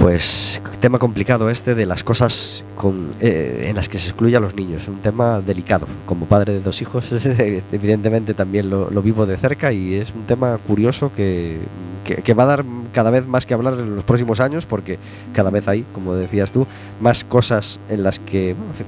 [0.00, 4.40] Pues tema complicado este de las cosas con, eh, en las que se excluye a
[4.40, 5.86] los niños, un tema delicado.
[6.06, 7.12] Como padre de dos hijos,
[7.72, 11.58] evidentemente también lo, lo vivo de cerca y es un tema curioso que,
[12.04, 14.98] que, que, va a dar cada vez más que hablar en los próximos años porque
[15.34, 16.66] cada vez hay, como decías tú,
[17.00, 18.54] más cosas en las que...
[18.54, 18.86] Bueno, en fin,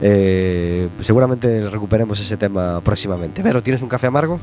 [0.00, 3.42] eh, seguramente recuperemos ese tema próximamente.
[3.42, 4.40] Pero, ¿tienes un café amargo?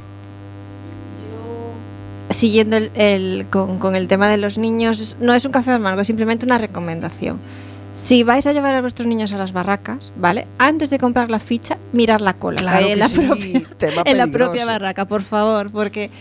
[2.30, 6.02] siguiendo el, el, con, con, el tema de los niños, no es un café amargo,
[6.02, 7.40] es simplemente una recomendación.
[7.94, 10.48] Si vais a llevar a vuestros niños a las barracas, ¿vale?
[10.60, 13.62] Antes de comprar la ficha, mirar la cola claro en, la sí, propia,
[14.06, 16.12] en la propia barraca, por favor, porque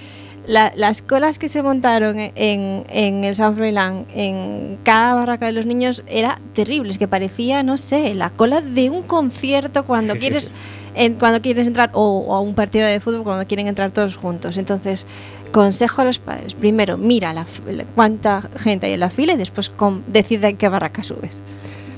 [0.47, 5.53] la, las colas que se montaron en, en el San Froilán, en cada barraca de
[5.53, 10.15] los niños, era terrible, es que parecía, no sé, la cola de un concierto cuando
[10.15, 10.53] quieres,
[10.95, 14.17] en, cuando quieres entrar, o, o, a un partido de fútbol cuando quieren entrar todos
[14.17, 14.57] juntos.
[14.57, 15.07] Entonces,
[15.51, 17.47] consejo a los padres, primero mira la,
[17.95, 21.43] cuánta gente hay en la fila y después con, decide en qué barraca subes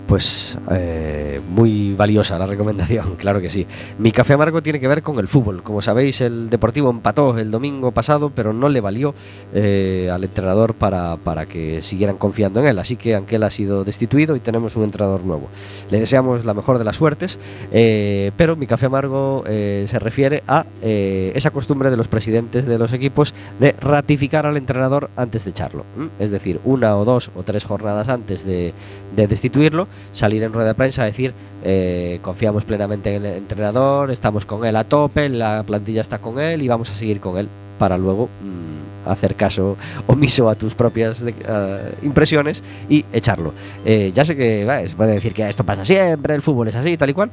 [0.08, 3.66] pues eh, muy valiosa la recomendación, claro que sí.
[3.98, 5.62] Mi café amargo tiene que ver con el fútbol.
[5.62, 9.14] Como sabéis, el Deportivo empató el domingo pasado, pero no le valió
[9.52, 12.78] eh, al entrenador para, para, que siguieran confiando en él.
[12.78, 15.48] Así que Anquel ha sido destituido y tenemos un entrenador nuevo.
[15.90, 17.38] Le deseamos la mejor de las suertes,
[17.70, 22.64] eh, pero mi café amargo eh, se refiere a eh, esa costumbre de los presidentes
[22.64, 25.84] de los equipos de ratificar al entrenador antes de echarlo.
[26.18, 28.72] Es decir, una o dos o tres jornadas antes de,
[29.14, 31.34] de destituirlo salir en rueda de prensa a decir
[31.64, 36.40] eh, confiamos plenamente en el entrenador, estamos con él a tope, la plantilla está con
[36.40, 40.74] él y vamos a seguir con él para luego mmm, hacer caso omiso a tus
[40.74, 43.52] propias de, uh, impresiones y echarlo.
[43.84, 46.96] Eh, ya sé que se puede decir que esto pasa siempre, el fútbol es así,
[46.96, 47.30] tal y cual.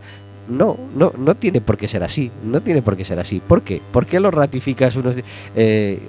[0.47, 2.32] No, no, no tiene por qué ser así.
[2.43, 3.39] No tiene por qué ser así.
[3.39, 3.82] ¿Por qué?
[3.91, 5.15] ¿Por qué lo ratificas unos,
[5.56, 5.99] eh,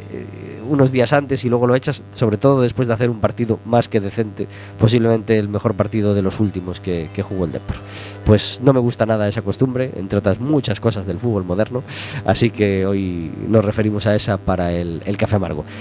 [0.69, 3.89] unos días antes y luego lo echas, sobre todo después de hacer un partido más
[3.89, 4.47] que decente,
[4.78, 7.76] posiblemente el mejor partido de los últimos que, que jugó el Depor?
[8.24, 11.83] Pues no me gusta nada esa costumbre, entre otras muchas cosas del fútbol moderno.
[12.26, 15.37] Así que hoy nos referimos a esa para el, el café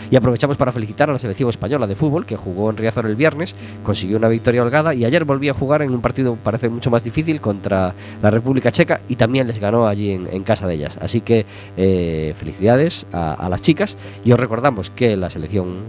[0.10, 3.16] Y aprovechamos para felicitar a la selección española de fútbol que jugó en Riazor el
[3.16, 6.92] viernes, consiguió una victoria holgada y ayer volvió a jugar en un partido parece mucho
[6.92, 10.76] más difícil contra la República Checa y también les ganó allí en, en casa de
[10.76, 10.98] ellas.
[11.02, 11.46] Así que
[11.78, 15.84] eh, felicidades a, a, las chicas y os recordamos que la selección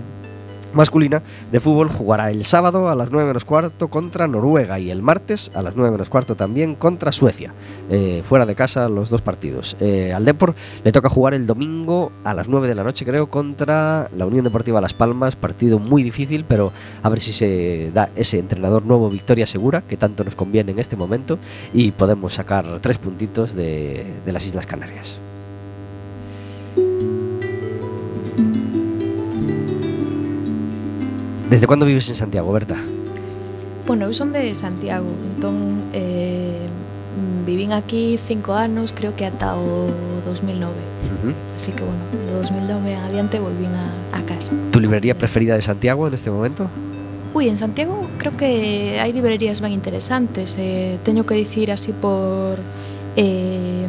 [0.76, 5.02] masculina de fútbol jugará el sábado a las 9 menos cuarto contra Noruega y el
[5.02, 7.52] martes a las 9 menos cuarto también contra Suecia.
[7.90, 9.76] Eh, fuera de casa los dos partidos.
[9.80, 10.54] Eh, al Depor
[10.84, 14.44] le toca jugar el domingo a las 9 de la noche creo contra la Unión
[14.44, 15.34] Deportiva Las Palmas.
[15.36, 16.72] Partido muy difícil pero
[17.02, 20.78] a ver si se da ese entrenador nuevo victoria segura que tanto nos conviene en
[20.78, 21.38] este momento
[21.72, 25.18] y podemos sacar tres puntitos de las Islas Canarias.
[31.50, 32.76] Desde cuándo vives en Santiago, Berta?
[33.86, 36.66] Bueno, eu son de Santiago, entón eh,
[37.46, 39.86] vivín aquí cinco anos, creo que ata o
[40.26, 40.74] 2009.
[40.74, 41.34] Uh -huh.
[41.54, 44.50] Así que, bueno, do 2009 adiante volvín a, a casa.
[44.74, 46.66] ¿Tu librería preferida de Santiago en este momento?
[47.32, 50.58] Uy, en Santiago creo que hai librerías ben interesantes.
[50.58, 52.58] Eh, teño que dicir así por...
[53.14, 53.86] Eh,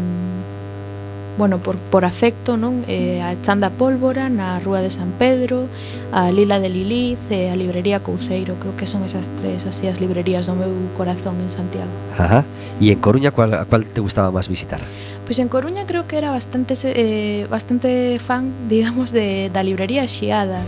[1.38, 2.82] bueno, por, por afecto, non?
[2.90, 3.26] Eh, mm.
[3.26, 5.70] a Chanda Pólvora na Rúa de San Pedro,
[6.12, 9.86] a Lila de Liliz e eh, a Librería Couceiro, creo que son esas tres así
[9.86, 11.94] as librerías do meu corazón en Santiago.
[12.18, 12.42] Ajá.
[12.82, 14.82] E en Coruña cual, a cual te gustaba máis visitar?
[15.30, 20.66] Pois en Coruña creo que era bastante eh, bastante fan, digamos, de da librería Xiada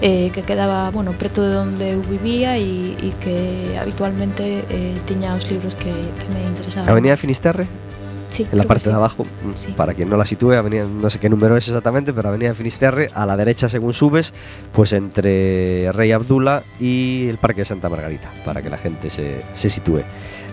[0.00, 5.34] eh, que quedaba bueno, preto de onde eu vivía e, e que habitualmente eh, tiña
[5.34, 6.86] os libros que, que me interesaban.
[6.90, 7.66] Avenida Finisterre?
[8.34, 8.90] Sí, en la parte sí.
[8.90, 9.24] de abajo,
[9.54, 9.68] sí.
[9.76, 13.08] para quien no la sitúe, avenida, no sé qué número es exactamente, pero Avenida Finisterre,
[13.14, 14.34] a la derecha según subes,
[14.72, 19.38] pues entre Rey Abdullah y el Parque de Santa Margarita, para que la gente se,
[19.54, 20.02] se sitúe.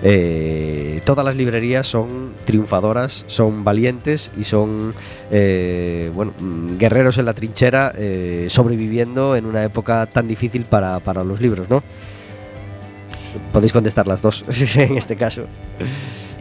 [0.04, 4.94] Eh, todas las librerías son triunfadoras, son valientes y son
[5.32, 6.34] eh, bueno,
[6.78, 11.68] guerreros en la trinchera, eh, sobreviviendo en una época tan difícil para, para los libros,
[11.68, 11.82] ¿no?
[13.52, 15.46] Podéis contestar las dos en este caso.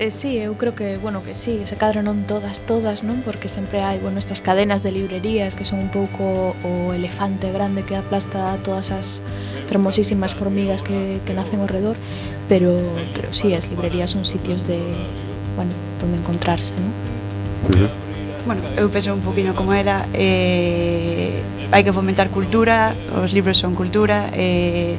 [0.00, 3.20] Eh, sí, eu creo que, bueno, que sí, se cadra non todas, todas, non?
[3.20, 7.84] Porque sempre hai, bueno, estas cadenas de librerías que son un pouco o elefante grande
[7.84, 9.20] que aplasta todas as
[9.68, 12.00] fermosísimas formigas que, que nacen ao redor,
[12.48, 12.80] pero,
[13.12, 14.80] pero sí, as librerías son sitios de,
[15.52, 16.96] bueno, donde encontrarse, non?
[17.68, 18.09] Uh -huh
[18.46, 23.74] bueno, eu penso un poquinho como ela, eh, hai que fomentar cultura, os libros son
[23.74, 24.96] cultura, eh,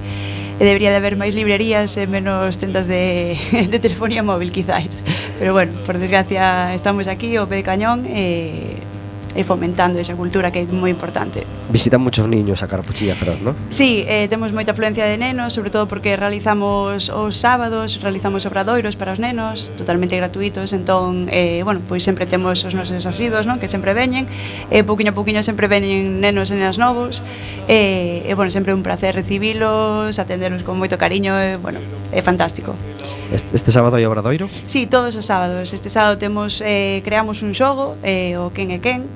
[0.59, 3.33] e debería de haber máis librerías e menos tendas de,
[3.73, 4.93] de telefonía móvil, quizáis.
[5.41, 8.90] Pero bueno, por desgracia estamos aquí, o pé de cañón, e eh,
[9.35, 11.43] e fomentando esa cultura que é moi importante.
[11.71, 13.55] Visitan moitos niños a Carapuchilla Feroz, non?
[13.71, 18.99] Sí, eh, temos moita afluencia de nenos, sobre todo porque realizamos os sábados, realizamos obradoiros
[18.99, 23.59] para os nenos, totalmente gratuitos, entón, eh, bueno, pois sempre temos os nosos asidos, non?
[23.61, 24.27] Que sempre veñen,
[24.69, 27.23] e eh, pouquiño a pouquiño sempre veñen nenos e nenas novos,
[27.67, 31.79] e, eh, eh, bueno, sempre un placer recibilos, atenderlos con moito cariño, e, eh, bueno,
[32.11, 32.75] é fantástico.
[33.31, 34.51] Este sábado hai Obradoiro?
[34.67, 35.71] Sí, todos os sábados.
[35.71, 39.07] Este sábado temos eh, creamos un xogo, eh, o Quen é Quen,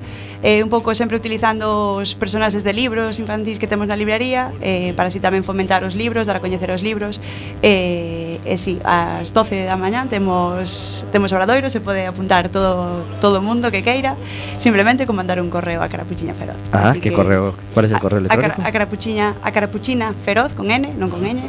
[0.42, 4.92] eh, un pouco sempre utilizando os personaxes de libros infantis que temos na librería eh,
[4.96, 7.20] para así tamén fomentar os libros, dar a coñecer os libros
[7.66, 12.04] eh, e eh, eh, si, sí, ás 12 da mañá temos temos obradoiro, se pode
[12.04, 14.14] apuntar todo todo o mundo que queira
[14.60, 17.94] simplemente con mandar un correo a Carapuchiña Feroz Ah, así que, que correo, cuál é
[17.96, 18.60] o correo electrónico?
[18.60, 21.42] A, a, Carapuchiña, a Carapuchina Feroz con N, non con ñ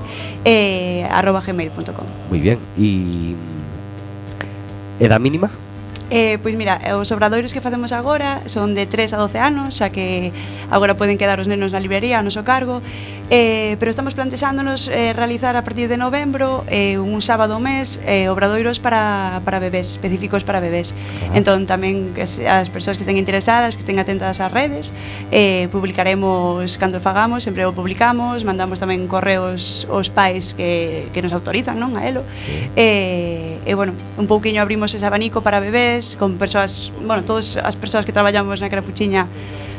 [0.47, 3.36] eh, arroba gmail.com Muy bien e
[4.99, 5.49] edad mínima?
[6.10, 9.91] Eh, pois mira, os obradoiros que facemos agora son de 3 a 12 anos, xa
[9.91, 10.32] que
[10.72, 12.80] agora poden quedar os nenos na librería a noso cargo,
[13.28, 17.99] eh, pero estamos plantexándonos eh, realizar a partir de novembro eh, un sábado ao mes
[18.08, 20.95] eh, obradoiros para, para bebés, específicos para bebés.
[21.36, 24.95] Entón tamén que as persoas que estén interesadas, que estén atentas ás redes,
[25.36, 31.36] eh, publicaremos cando fagamos, sempre o publicamos, mandamos tamén correos aos pais que, que nos
[31.36, 32.24] autorizan non a elo.
[32.80, 37.24] Eh, e eh, bueno, un pouquiño abrimos ese abanico para bebés, profesionais, con persoas, bueno,
[37.24, 39.28] todas as persoas que traballamos na Carapuchiña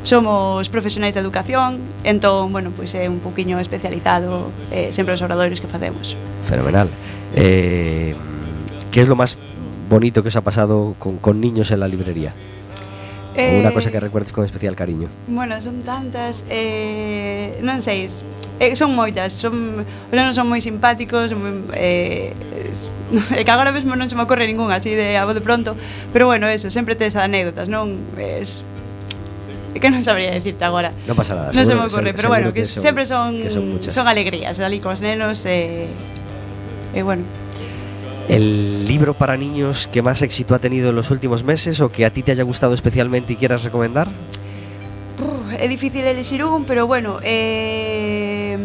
[0.03, 5.61] somos profesionais de educación, entón, bueno, pois é un poquinho especializado eh, sempre os obradores
[5.61, 6.17] que facemos.
[6.47, 6.89] Fenomenal.
[7.35, 8.15] Eh,
[8.91, 9.37] que é lo máis
[9.91, 12.33] bonito que os ha pasado con, con niños en la librería?
[13.39, 15.07] Eh, Unha cosa que recuerdes con especial cariño.
[15.31, 18.11] Bueno, son tantas, eh, non sei,
[18.59, 21.31] eh, son moitas, son, os nenos son moi simpáticos,
[21.79, 22.35] eh,
[23.39, 25.79] e que agora mesmo non se me ocorre ningún así de a de pronto,
[26.11, 27.95] pero bueno, eso, sempre tes anécdotas, non?
[28.19, 28.67] Es,
[29.77, 30.91] É que non sabría decirte agora.
[31.07, 31.55] Non pasa nada.
[31.55, 34.59] Non se me ocorre, pero bueno, que, que son, sempre son, que son, son alegrías,
[34.59, 37.23] ali cos nenos, eh, e eh, eh, bueno.
[38.29, 42.05] ¿El libro para niños que más éxito ha tenido en los últimos meses o que
[42.05, 44.09] a ti te haya gustado especialmente y quieras recomendar?
[45.59, 48.57] Es difícil elegir un, pero bueno, eh,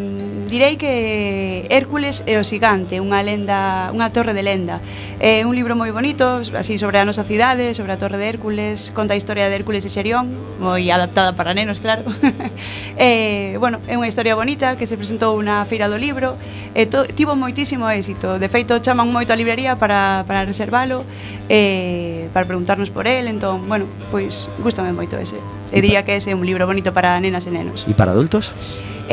[0.54, 4.86] Direi que Hércules e o xigante, unha lenda, unha torre de lenda.
[5.18, 8.94] É un libro moi bonito, así sobre a nosa cidade, sobre a torre de Hércules,
[8.94, 10.30] conta a historia de Hércules e Xerión,
[10.62, 12.06] moi adaptada para nenos, claro.
[13.02, 16.38] eh, bueno, é unha historia bonita que se presentou na Feira do Libro
[16.78, 18.38] e to, tivo moitísimo éxito.
[18.38, 21.02] De feito, chaman moito a librería para, para reservalo,
[21.50, 25.42] e, para preguntarnos por el, entón, bueno, pois, gustame moito ese.
[25.74, 27.90] E diría que ese é un libro bonito para nenas e nenos.
[27.90, 28.54] E para adultos?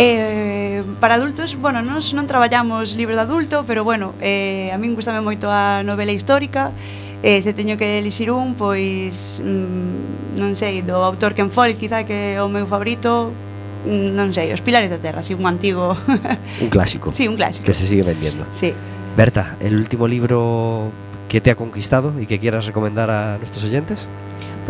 [0.03, 4.97] Eh, para adultos, bueno, nós non traballamos libro de adulto, pero bueno, eh, a min
[4.97, 6.73] gustame moito a novela histórica,
[7.21, 12.09] eh, se teño que elixir un, pois mm, non sei, do autor Ken Follett, quizá
[12.09, 13.29] que é o meu favorito,
[13.85, 15.93] mm, non sei, Os Pilares da Terra, así un antigo
[16.65, 17.13] un clásico.
[17.21, 17.69] Sí, un clásico.
[17.69, 18.49] Que se sigue vendiendo.
[18.57, 18.73] Sí.
[19.21, 20.89] Berta, el último libro
[21.29, 24.09] que te ha conquistado y que quieras recomendar a nuestros oyentes?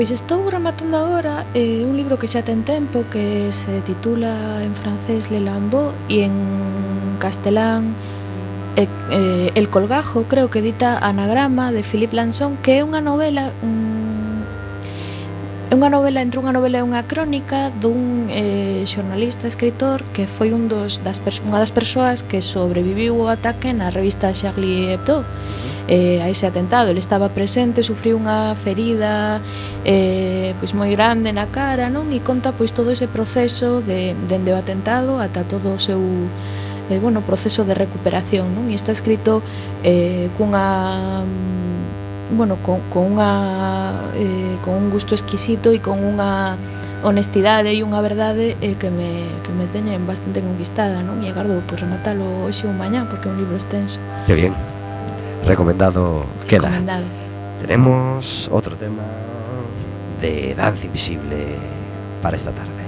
[0.01, 4.73] Pois estou rematando agora eh, un libro que xa ten tempo que se titula en
[4.73, 6.33] francés Le Lambeau e en
[7.21, 7.93] castelán
[8.81, 13.53] eh, eh, El Colgajo, creo que edita Anagrama de Philippe Lanson, que é unha novela
[13.61, 13.90] mm,
[15.71, 20.51] É unha novela entre unha novela e unha crónica dun eh, xornalista escritor que foi
[20.51, 25.23] un dos das unha das persoas que sobreviviu o ataque na revista Charlie Hebdo
[25.87, 26.91] eh, a ese atentado.
[26.91, 29.39] Ele estaba presente, sufriu unha ferida
[29.87, 32.11] eh, pois moi grande na cara, non?
[32.11, 36.03] E conta pois todo ese proceso de dende o atentado ata todo o seu
[36.91, 38.67] eh, bueno, proceso de recuperación, non?
[38.67, 39.39] E está escrito
[39.87, 41.23] eh, cunha
[42.37, 46.55] bueno, con, con unha eh, con un gusto exquisito e con unha
[47.03, 51.25] honestidade e unha verdade eh, que me, que me teñen bastante conquistada, non?
[51.25, 53.99] E agardo pois, rematalo hoxe ou mañá porque é un libro extenso.
[54.29, 54.55] Que bien
[55.45, 56.69] recomendado queda.
[56.69, 57.07] Recomendado.
[57.61, 59.03] Tenemos otro tema
[60.21, 61.57] de Danza Invisible
[62.23, 62.80] para esta tarde.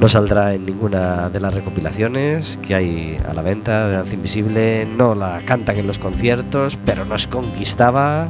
[0.00, 4.86] No saldrá en ninguna de las recopilaciones que hay a la venta de Danza Invisible,
[4.86, 8.26] no la cantan en los conciertos, pero nos conquistaba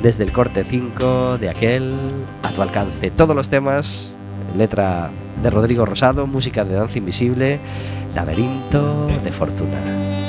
[0.00, 1.94] desde el corte 5 de aquel
[2.44, 3.10] a tu alcance.
[3.10, 4.12] Todos los temas,
[4.56, 5.10] letra
[5.42, 7.58] de Rodrigo Rosado, música de Danza Invisible,
[8.14, 10.27] Laberinto de Fortuna.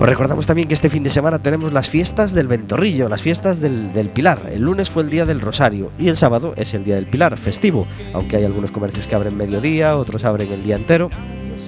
[0.00, 3.60] Os recordamos también que este fin de semana tenemos las fiestas del Ventorrillo, las fiestas
[3.60, 4.50] del, del, Pilar.
[4.52, 7.38] El lunes fue el día del Rosario y el sábado es el día del Pilar,
[7.38, 11.08] festivo, aunque hay algunos comercios que abren mediodía, otros abren el día entero.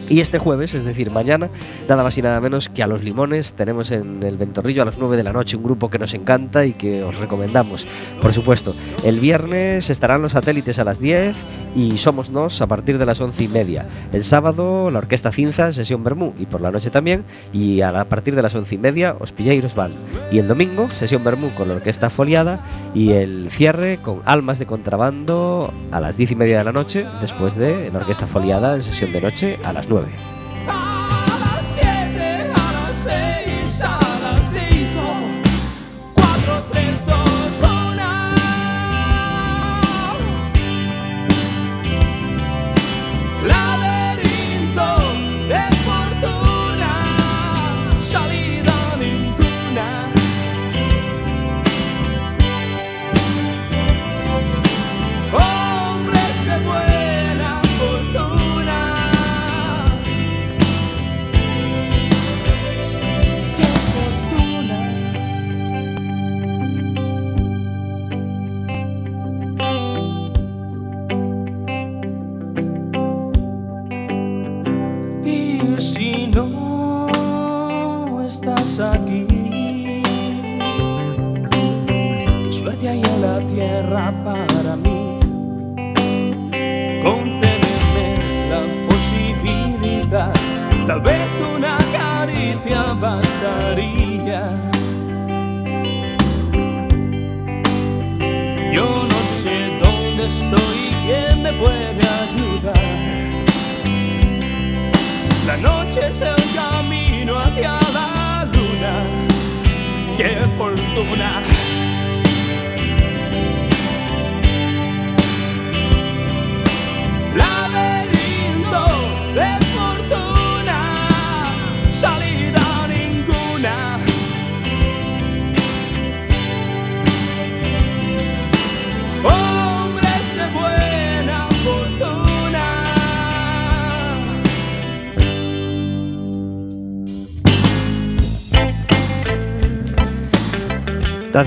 [0.09, 1.51] Y este jueves, es decir, mañana,
[1.89, 4.99] nada más y nada menos que a los limones tenemos en el Ventorrillo a las
[4.99, 7.87] 9 de la noche un grupo que nos encanta y que os recomendamos,
[8.21, 8.75] por supuesto.
[9.05, 11.37] El viernes estarán los satélites a las 10
[11.75, 13.87] y Somos Nos a partir de las 11 y media.
[14.13, 17.25] El sábado la Orquesta Cinza, sesión Bermú y por la noche también.
[17.53, 19.93] Y a partir de las 11 y media os pilleiros van.
[20.31, 22.61] Y el domingo, sesión Bermú con la Orquesta Foliada
[22.95, 27.07] y el cierre con Almas de Contrabando a las 10 y media de la noche,
[27.21, 29.94] después de la Orquesta Foliada en sesión de noche a las 9.
[29.97, 30.44] A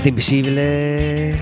[0.08, 1.38] Invisible.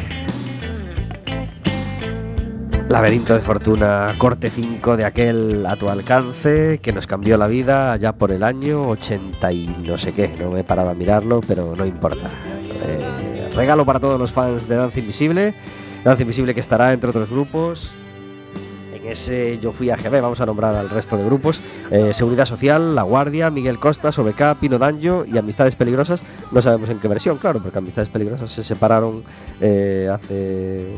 [2.88, 7.92] Laberinto de Fortuna, corte 5 de aquel a tu alcance que nos cambió la vida
[7.92, 11.40] allá por el año 80 y no sé qué, no me he parado a mirarlo,
[11.46, 12.30] pero no importa.
[12.82, 15.54] Eh, regalo para todos los fans de Danza Invisible.
[16.04, 17.94] Danza Invisible que estará entre otros grupos
[19.06, 21.60] ese Yo Fui a GB, vamos a nombrar al resto de grupos.
[21.90, 26.22] Eh, Seguridad Social, La Guardia, Miguel Costas, OBK, Pino Danjo y Amistades Peligrosas.
[26.52, 29.22] No sabemos en qué versión, claro, porque Amistades Peligrosas se separaron
[29.60, 30.94] eh, hace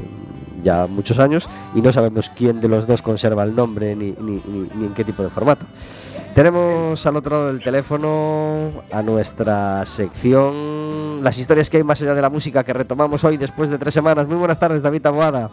[0.62, 4.42] ya muchos años y no sabemos quién de los dos conserva el nombre ni, ni-
[4.46, 5.66] ni- ni en qué tipo de formato.
[6.34, 12.14] Tenemos al otro lado del teléfono a nuestra sección Las historias que hay más allá
[12.14, 14.26] de la música que retomamos hoy después de tres semanas.
[14.28, 15.50] Muy buenas tardes, David Taboada.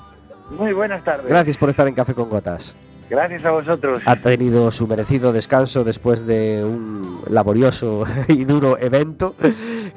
[0.50, 1.28] Muy buenas tardes.
[1.28, 2.76] Gracias por estar en Café con Gotas.
[3.10, 4.02] Gracias a vosotros.
[4.06, 9.36] Ha tenido su merecido descanso después de un laborioso y duro evento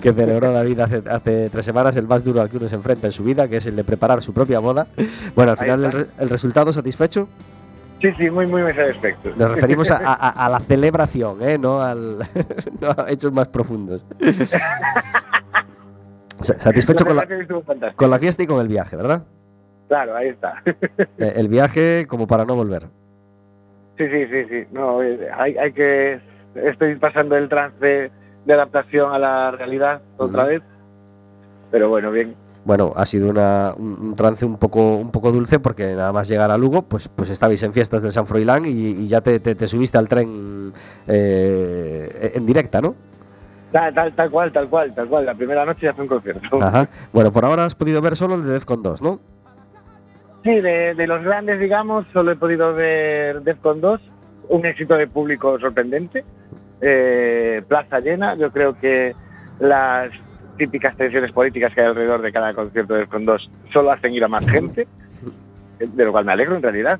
[0.02, 3.06] que celebró David hace, hace tres semanas, el más duro al que uno se enfrenta
[3.06, 4.86] en su vida, que es el de preparar su propia boda.
[5.34, 7.28] Bueno, al final el, resultado satisfecho.
[8.02, 9.32] Sí, sí, muy, muy satisfecho.
[9.36, 11.56] Nos referimos a, a- a la celebración, ¿eh?
[11.58, 12.18] no, al,
[12.80, 14.02] no a hechos más profundos.
[16.40, 17.26] Sa- Satisfecho la,
[17.96, 19.24] con la fiesta y con el viaje, ¿verdad?
[19.88, 20.62] Claro, ahí está.
[21.18, 22.84] Eh, El viaje como para no volver.
[23.96, 24.64] Sí, sí, sí, sí.
[24.70, 26.20] No, eh, hay, hay que...
[26.54, 28.10] Estoy pasando el trance
[28.44, 30.62] de adaptación a la realidad otra vez.
[31.70, 32.34] Pero bueno, bien.
[32.64, 36.28] Bueno, ha sido una- un, un trance un poco, un poco dulce porque nada más
[36.28, 39.40] llegar a Lugo, pues, pues estabais en fiestas de San Froilán y, y ya te,
[39.40, 40.70] te- te subiste al tren
[41.06, 42.94] eh, en directa, ¿no?
[43.72, 45.26] Tal, tal, tal cual, tal cual, tal cual.
[45.26, 46.62] La primera noche ya fue un concierto.
[46.62, 46.88] Ajá.
[47.12, 49.20] Bueno, por ahora has podido ver solo el de Defcon 2, ¿no?
[50.44, 54.00] Sí, de, de los grandes, digamos, solo he podido ver Defcon 2,
[54.50, 56.24] un éxito de público sorprendente,
[56.80, 59.14] eh, plaza llena, yo creo que
[59.58, 60.10] las
[60.56, 64.24] típicas tensiones políticas que hay alrededor de cada concierto de Defcon 2 solo hacen ir
[64.24, 64.86] a más gente,
[65.80, 66.98] de lo cual me alegro en realidad.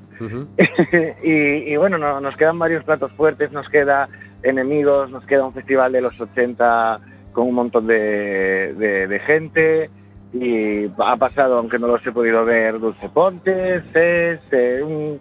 [1.23, 4.07] Y, y bueno, no- nos quedan varios platos fuertes, nos queda
[4.43, 6.95] Enemigos, nos queda un festival de los 80
[7.33, 9.89] con un montón de, de- de gente
[10.33, 15.19] y ha pasado, aunque no los he podido ver, Dulce Pontes, es eh, un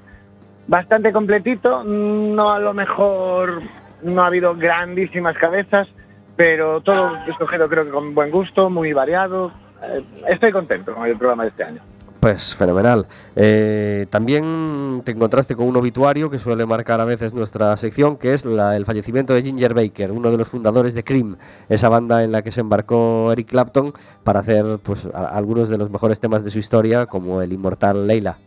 [0.66, 3.60] bastante completito, no a lo mejor
[4.02, 5.88] no ha habido grandísimas cabezas,
[6.36, 9.50] pero todo escogido creo que con buen gusto, muy variado.
[9.82, 11.80] Eh, estoy contento con el programa de este año.
[12.20, 13.06] Pues fenomenal.
[13.36, 18.34] Eh, también te encontraste con un obituario que suele marcar a veces nuestra sección, que
[18.34, 21.36] es la- el fallecimiento de Ginger Baker, uno de los fundadores de Cream,
[21.68, 23.92] esa banda en la que se embarcó Eric Clapton
[24.24, 28.38] para hacer pues, algunos de los mejores temas de su historia, como el inmortal Leila.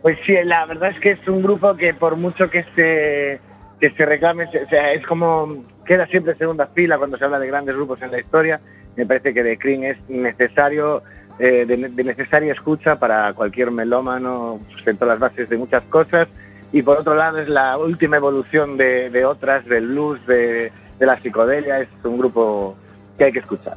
[0.00, 3.40] Pues sí, la verdad es que es un grupo que por mucho que se
[3.78, 5.56] que se reclame, o sea, es como
[5.86, 8.60] queda siempre segunda fila cuando se habla de grandes grupos en la historia.
[8.96, 11.02] Me parece que The Cream es necesario,
[11.40, 16.28] eh, de, necesaria escucha para cualquier melómano, sentó las bases de muchas cosas.
[16.72, 21.06] Y por otro lado es la última evolución de, de otras, del blues, de, de
[21.06, 21.80] la psicodelia.
[21.80, 22.76] Es un grupo
[23.16, 23.76] que hay que escuchar.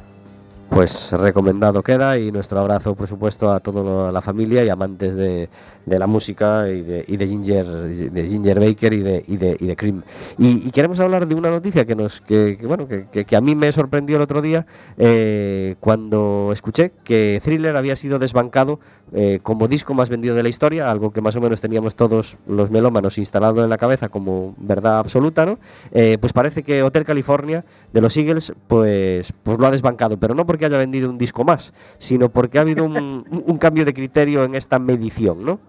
[0.74, 5.48] Pues recomendado queda y nuestro abrazo, por supuesto, a toda la familia y amantes de,
[5.86, 9.66] la música y de, y de Ginger de Ginger Baker y de, y de, y
[9.66, 10.02] de Cream.
[10.36, 13.40] Y, queremos hablar de una noticia que nos que, que, bueno que, que- que a
[13.40, 14.66] mí me sorprendió el otro día
[14.98, 18.80] eh, cuando escuché que Thriller había sido desbancado
[19.12, 22.36] eh, como disco más vendido de la historia, algo que más o menos teníamos todos
[22.48, 25.56] los melómanos instalado en la cabeza como verdad absoluta, ¿no?
[25.92, 30.34] Eh, pues parece que Hotel California de los Eagles pues, pues lo ha desbancado, pero
[30.34, 34.44] no porque haya vendido un disco más, sino porque ha habido un, cambio de criterio
[34.44, 35.60] en esta medición, ¿no?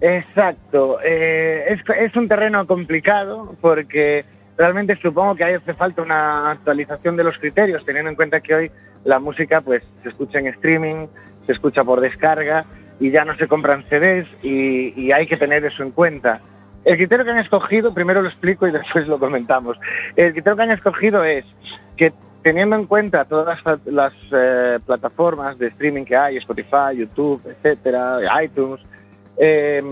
[0.00, 0.98] Exacto.
[1.04, 4.24] eh, es, es un terreno complicado porque
[4.58, 8.54] realmente supongo que ahí hace falta una actualización de los criterios, teniendo en cuenta que
[8.54, 8.70] hoy
[9.04, 11.06] la música pues se escucha en streaming,
[11.46, 12.66] se escucha por descarga
[13.00, 16.40] y ya no se compran CDs y, y hay que tener eso en cuenta.
[16.84, 19.78] El criterio que han escogido, primero lo explico y después lo comentamos.
[20.16, 21.44] El criterio que han escogido es
[21.96, 22.12] que
[22.48, 28.80] teniendo en cuenta todas las, eh, plataformas de streaming que hay, Spotify, YouTube, etcétera, iTunes,
[29.36, 29.82] eh,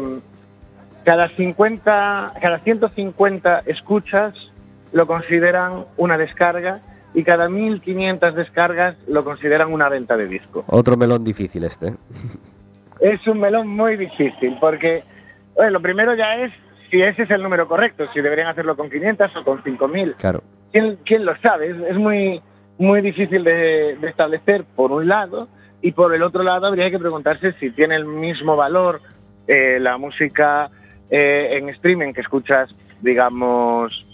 [1.04, 4.50] cada 50, cada 150 escuchas
[4.94, 6.80] lo consideran una descarga
[7.12, 10.64] y cada 1500 descargas lo consideran una venta de disco.
[10.68, 11.92] Otro melón difícil este.
[13.00, 15.04] Es un melón muy difícil porque
[15.54, 16.54] bueno, lo primero ya es
[16.90, 20.14] si ese es el número correcto, si deberían hacerlo con 500 o con 5000.
[20.14, 20.42] Claro.
[20.72, 21.70] ¿Quién, quién lo sabe?
[21.70, 22.40] Es, es muy,
[22.78, 25.48] muy difícil de, establecer por un lado
[25.82, 29.00] y por el otro lado habría que preguntarse si tiene el mismo valor
[29.46, 30.70] eh, la música
[31.10, 34.06] eh, en streaming que escuchas, digamos,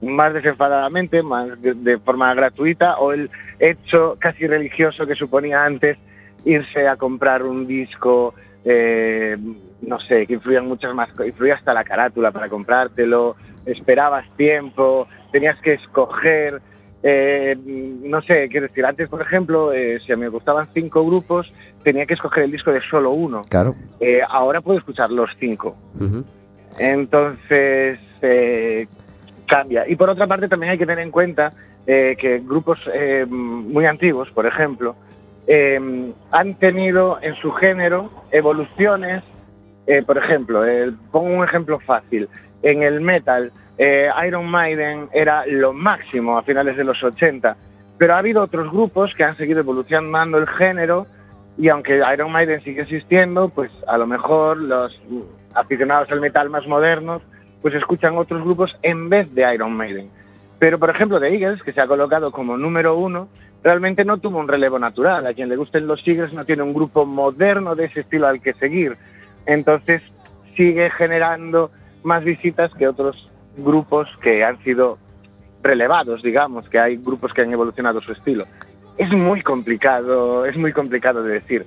[0.00, 3.30] más desenfadadamente, más de, de forma gratuita o el
[3.60, 5.96] hecho casi religioso que suponía antes
[6.44, 8.34] irse a comprar un disco,
[8.64, 9.36] eh,
[9.80, 13.36] no sé, que influían muchas más, influía hasta la carátula para comprártelo,
[13.66, 16.60] esperabas tiempo, tenías que escoger,
[17.02, 17.56] eh,
[18.04, 21.52] no sé, quiero decir, antes por ejemplo, eh, si a mí me gustaban cinco grupos,
[21.82, 23.42] tenía que escoger el disco de solo uno.
[23.48, 23.72] Claro.
[23.98, 25.76] Eh, ahora puedo escuchar los cinco.
[26.78, 28.86] Entonces, eh,
[29.46, 29.88] cambia.
[29.88, 31.50] Y por otra parte, también hay que tener en cuenta
[31.84, 32.88] que grupos
[33.28, 34.94] muy antiguos, por ejemplo,
[36.30, 39.24] han tenido en su género evoluciones.
[39.86, 42.28] Eh, por ejemplo, eh, pongo un ejemplo fácil.
[42.62, 47.56] En el metal, eh, Iron Maiden era lo máximo a finales de los 80,
[47.98, 51.06] pero ha habido otros grupos que han seguido evolucionando el género
[51.58, 55.00] y aunque Iron Maiden sigue existiendo, pues a lo mejor los
[55.54, 57.22] aficionados al metal más modernos
[57.60, 60.10] pues escuchan otros grupos en vez de Iron Maiden.
[60.58, 63.28] Pero por ejemplo The Eagles, que se ha colocado como número uno,
[63.62, 65.26] realmente no tuvo un relevo natural.
[65.26, 68.42] A quien le gusten los Eagles no tiene un grupo moderno de ese estilo al
[68.42, 68.96] que seguir.
[69.46, 70.02] Entonces
[70.56, 71.70] sigue generando
[72.02, 73.28] más visitas que otros
[73.58, 74.98] grupos que han sido
[75.62, 78.44] relevados, digamos, que hay grupos que han evolucionado su estilo.
[78.98, 81.66] Es muy complicado, es muy complicado de decir.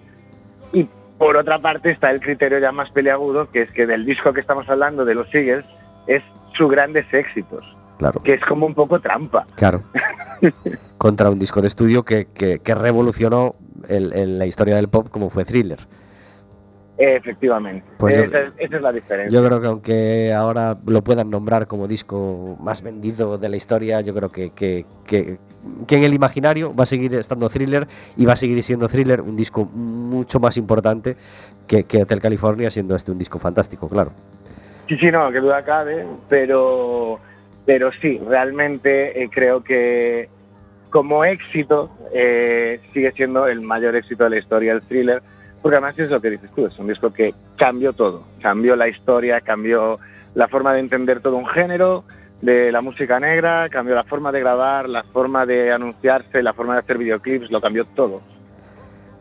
[0.74, 4.34] Y por otra parte está el criterio ya más peleagudo, que es que del disco
[4.34, 5.66] que estamos hablando de los Eagles
[6.08, 6.22] es
[6.54, 7.64] sus grandes éxitos,
[7.98, 8.20] Claro.
[8.20, 9.46] que es como un poco trampa.
[9.56, 9.84] Claro.
[10.98, 13.54] Contra un disco de estudio que, que- que revolucionó
[13.90, 15.80] el- el- la historia del pop como fue Thriller.
[16.98, 17.84] Efectivamente.
[17.98, 19.38] Pues yo- esa, es- esa es la diferencia.
[19.40, 24.00] Yo creo que aunque ahora lo puedan nombrar como disco más vendido de la historia,
[24.02, 25.38] yo creo que, que- que-
[25.88, 27.86] que en el imaginario va a seguir estando Thriller
[28.16, 31.18] y va a seguir siendo Thriller un disco mucho más importante
[31.68, 34.12] que, que Hotel California, siendo este un disco fantástico, claro.
[34.88, 37.20] Sí, sí, no, que duda cabe, pero,
[37.66, 40.30] pero sí, realmente eh, creo que
[40.92, 45.22] como éxito eh, sigue siendo el mayor éxito de la historia el thriller,
[45.66, 48.88] porque además es lo que dices tú, es un disco que cambió todo, cambió la
[48.88, 49.98] historia, cambió
[50.36, 52.04] la forma de entender todo un género
[52.44, 56.74] de la música negra, cambió la forma de grabar, la forma de anunciarse, la forma
[56.76, 58.18] de hacer videoclips, lo cambió todo.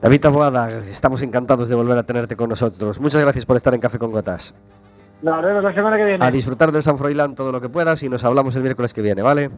[0.03, 3.01] David Taboada, estamos encantados de volver a tenerte con nosotros.
[3.01, 4.55] Muchas gracias por estar en Café con Gotas.
[5.23, 6.23] Nos vemos la semana que viene.
[6.23, 9.01] A disfrutar del San Froilán todo lo que puedas y nos hablamos el miércoles que
[9.01, 9.49] viene, ¿vale?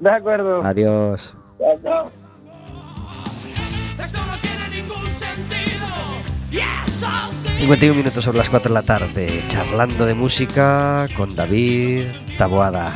[0.00, 0.60] De acuerdo.
[0.60, 1.36] Adiós.
[1.60, 2.25] Chao, chao.
[7.66, 12.04] 51 minutos sobre las 4 de la tarde, charlando de música con David
[12.38, 12.88] Taboada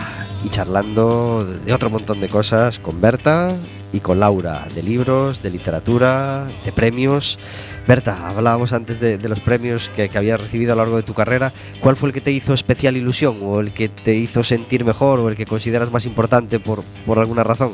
[0.45, 3.53] y charlando de otro montón de cosas con Berta
[3.93, 7.41] y con Laura, de libros, de literatura, de premios.
[7.89, 11.15] Berta, hablábamos antes de, los premios que, que habías recibido a lo largo de tu
[11.15, 11.53] carrera.
[11.81, 15.19] ¿Cuál fue el que te hizo especial ilusión o el que te hizo sentir mejor
[15.19, 17.73] o el que consideras más importante por, por alguna razón?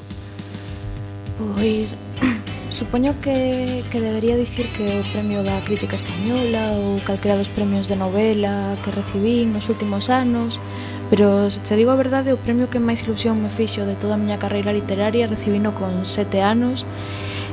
[1.57, 1.95] Pois
[2.77, 7.89] Supoño que, que debería dicir que o premio da crítica española ou calquera dos premios
[7.89, 10.61] de novela que recibín nos últimos anos,
[11.09, 14.21] pero se digo a verdade, o premio que máis ilusión me fixo de toda a
[14.21, 16.85] miña carreira literaria recibino con sete anos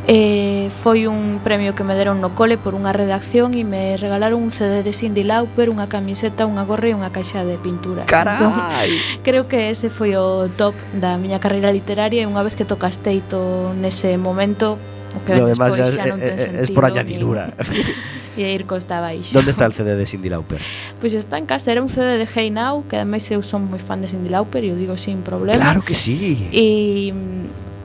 [0.05, 4.43] Eh, foi un premio que me deron no cole por unha redacción e me regalaron
[4.43, 8.03] un CD de Cindy Lauper, unha camiseta, unha gorra e unha caixa de pinturas.
[8.03, 8.91] Entón, Carai!
[8.91, 12.67] Entón, creo que ese foi o top da miña carreira literaria e unha vez que
[12.67, 14.75] tocasteito nese momento
[15.15, 17.53] O que lo demás ya es, non ten es, es por añadidura.
[18.33, 19.29] E ir costa baixo.
[19.33, 20.57] ¿Dónde está el CD de Cindy Lauper?
[20.57, 23.69] Pois pues está en casa, era un CD de Hey Now, que ademais eu son
[23.69, 25.61] moi fan de Cindy Lauper, e o digo sin problema.
[25.61, 26.49] Claro que sí.
[26.49, 27.13] E,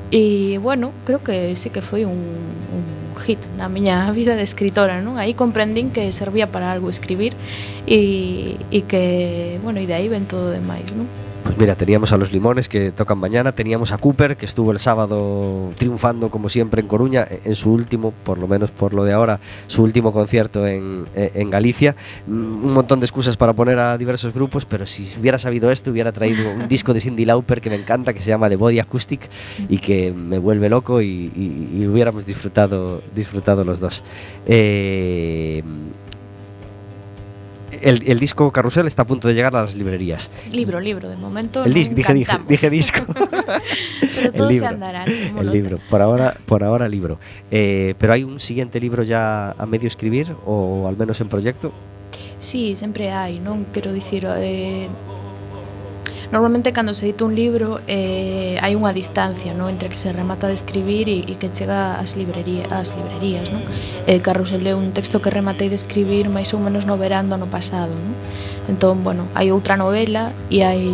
[0.09, 2.83] e bueno, creo que sí que foi un, un
[3.20, 5.20] hit na miña vida de escritora, non?
[5.20, 7.37] Aí comprendín que servía para algo escribir
[7.85, 11.05] e, e que, bueno, e de aí ven todo demais, non?
[11.49, 14.78] Pues mira, teníamos a los Limones que tocan mañana, teníamos a Cooper que estuvo el
[14.78, 19.03] sábado triunfando como siempre en Coruña, e- en su último, por lo menos por lo
[19.03, 21.96] de ahora, su último concierto en, e- en Galicia.
[22.26, 25.90] Mm, Un montón de excusas para poner a diversos grupos, pero si hubiera sabido esto,
[25.90, 28.78] hubiera traído un disco de Cindy Lauper que me encanta, que se llama The Body
[28.78, 29.26] Acoustic
[29.70, 34.05] y que me vuelve loco y, y- y hubiéramos disfrutado, disfrutado los dos.
[34.44, 35.62] Eh,
[37.83, 40.31] el, el disco Carrusel está a punto de llegar a las librerías.
[40.53, 43.01] Libro, libro, de momento El non disco, dije, dije, dije disco.
[44.01, 45.79] Pero el todo se andará, el libro.
[45.91, 47.18] Por ahora, por ahora libro.
[47.51, 51.72] Eh, pero hay un siguiente libro ya a medio escribir o al menos en proyecto.
[52.39, 54.87] Sí, sempre hai, non quero dicir eh,
[56.31, 59.72] Normalmente cando se edita un libro eh, hai unha distancia non?
[59.72, 63.49] entre que se remata de escribir e, e que chega ás librería, ás librerías.
[63.49, 63.64] Non?
[64.05, 67.41] Eh, Carrusel é un texto que rematei de escribir máis ou menos no verán do
[67.41, 67.97] ano pasado.
[67.97, 68.12] Non?
[68.68, 70.85] Entón, bueno, hai outra novela e hai,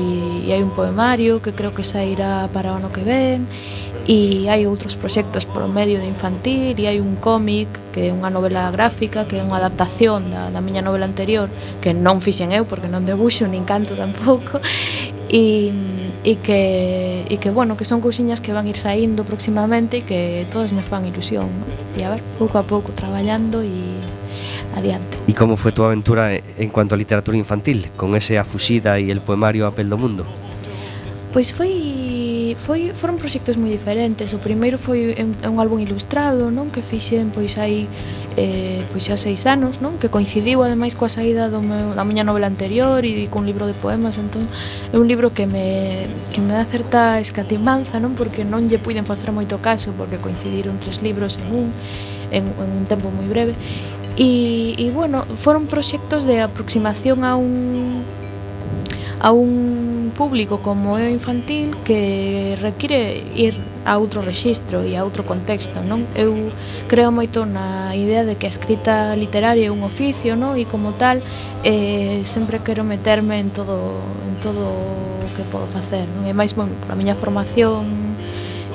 [0.47, 3.51] e hai un poemario que creo que sairá para o ano que ven
[4.07, 8.28] e hai outros proxectos por medio de infantil e hai un cómic que é unha
[8.28, 11.49] novela gráfica que é unha adaptación da, da miña novela anterior
[11.80, 14.61] que non fixen eu porque non debuxo nin canto tampouco
[15.28, 15.72] e,
[16.24, 20.46] e, que, e que, bueno, que son cousiñas que van ir saindo próximamente e que
[20.50, 21.66] todas me fan ilusión, ¿no?
[21.96, 23.72] e a ver, pouco a pouco traballando e
[24.76, 25.16] adiante.
[25.28, 29.08] E como foi a túa aventura en cuanto a literatura infantil, con ese afusida e
[29.10, 30.26] el poemario Apel do Mundo?
[31.32, 34.30] Pois foi foi foron proxectos moi diferentes.
[34.32, 39.07] O primeiro foi un, un álbum ilustrado, non, que fixen pois aí hai eh, pois
[39.07, 39.97] xa seis anos, non?
[39.99, 43.74] Que coincidiu ademais coa saída do meu, da miña novela anterior e cun libro de
[43.78, 44.51] poemas, entón
[44.91, 48.18] é un libro que me, que me dá certa escatimanza, non?
[48.18, 51.66] Porque non lle puiden facer moito caso, porque coincidiron tres libros en un,
[52.35, 53.55] en, en un tempo moi breve.
[54.18, 58.03] E, e bueno, foron proxectos de aproximación a un
[59.24, 63.56] a un público como é o infantil que require ir
[63.88, 66.04] a outro rexistro e a outro contexto, non?
[66.12, 66.52] Eu
[66.92, 70.60] creo moito na idea de que a escrita literaria é un oficio, non?
[70.60, 71.24] E como tal,
[71.64, 73.96] eh, sempre quero meterme en todo
[74.28, 76.28] en todo o que podo facer, non?
[76.28, 78.12] E máis, bueno, a miña formación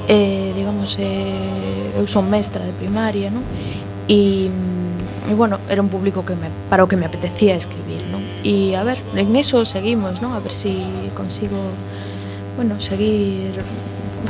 [0.09, 3.45] eh, digamos, eh, eu son mestra de primaria, non?
[4.09, 7.78] E, mm, e bueno, era un público que me, para o que me apetecía escribir
[8.43, 10.31] E a ver, en eso seguimos, non?
[10.31, 10.79] A ver si
[11.11, 11.59] consigo,
[12.55, 13.51] bueno, seguir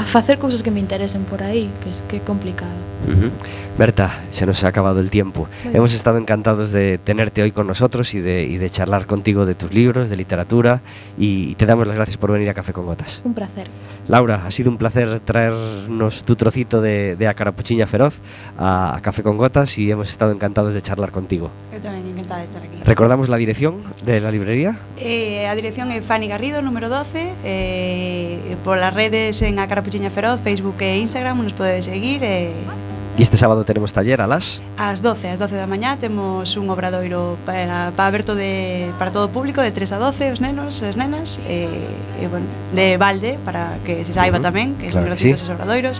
[0.05, 2.73] facer cousas que me interesen por aí, que es que é complicado.
[3.07, 3.31] Ujú.
[3.77, 5.47] Berta, se nos ha acabado el tiempo.
[5.63, 9.45] Muy Hemos estado encantados de tenerte hoy con nosotros y de, y de charlar contigo
[9.45, 10.81] de tus libros, de literatura
[11.17, 13.21] y te damos las gracias por venir a Café con Gotas.
[13.23, 13.67] Un placer.
[14.07, 18.15] Laura, ha sido un placer traernos tu trocito de, de Acarapuchiña Feroz
[18.57, 21.49] a, a Café con Gotas y hemos estado encantados de charlar contigo.
[21.71, 22.75] Eu tamén encantada de estar aquí.
[22.83, 24.75] ¿Recordamos la dirección de la librería?
[24.99, 30.09] Eh, a dirección é Fanny Garrido, número 12 eh, Por las redes en A Puchiña
[30.09, 32.51] Feroz, Facebook e Instagram, nos podedes seguir e...
[33.15, 34.59] E este sábado teremos taller alas?
[34.75, 39.27] As 12, as 12 da mañá temos un obradoiro para, para aberto de, para todo
[39.27, 41.67] o público de 3 a 12, os nenos, as nenas e,
[42.19, 44.47] e bueno, de balde para que se saiba uh -huh.
[44.51, 45.47] tamén, que claro son gratuitos sí.
[45.47, 45.97] os obradoiros.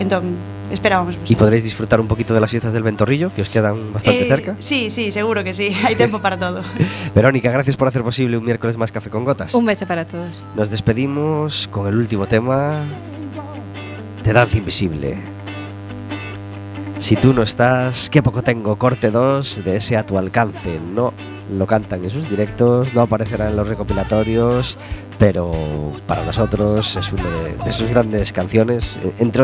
[0.00, 0.36] Entón,
[0.72, 4.24] esperábamos ¿Y E disfrutar un poquito de las fiestas del Ventorrillo, que os quedan bastante
[4.24, 4.56] eh, cerca.
[4.58, 6.60] Sí, sí, seguro que sí, hai tempo para todo.
[7.16, 9.56] Verónica, gracias por hacer posible un miércoles más Café con Gotas.
[9.56, 10.32] Un beso para todos.
[10.56, 12.84] Nos despedimos con el último tema
[14.32, 15.16] Danza Invisible.
[16.98, 20.80] Si tú no estás, qué poco tengo, corte 2 de ese a tu alcance.
[20.94, 21.12] No
[21.56, 24.76] lo cantan en sus directos, no aparecerá en los recopilatorios,
[25.18, 25.50] pero
[26.06, 29.36] para nosotros es una de, de sus grandes canciones, eh, entre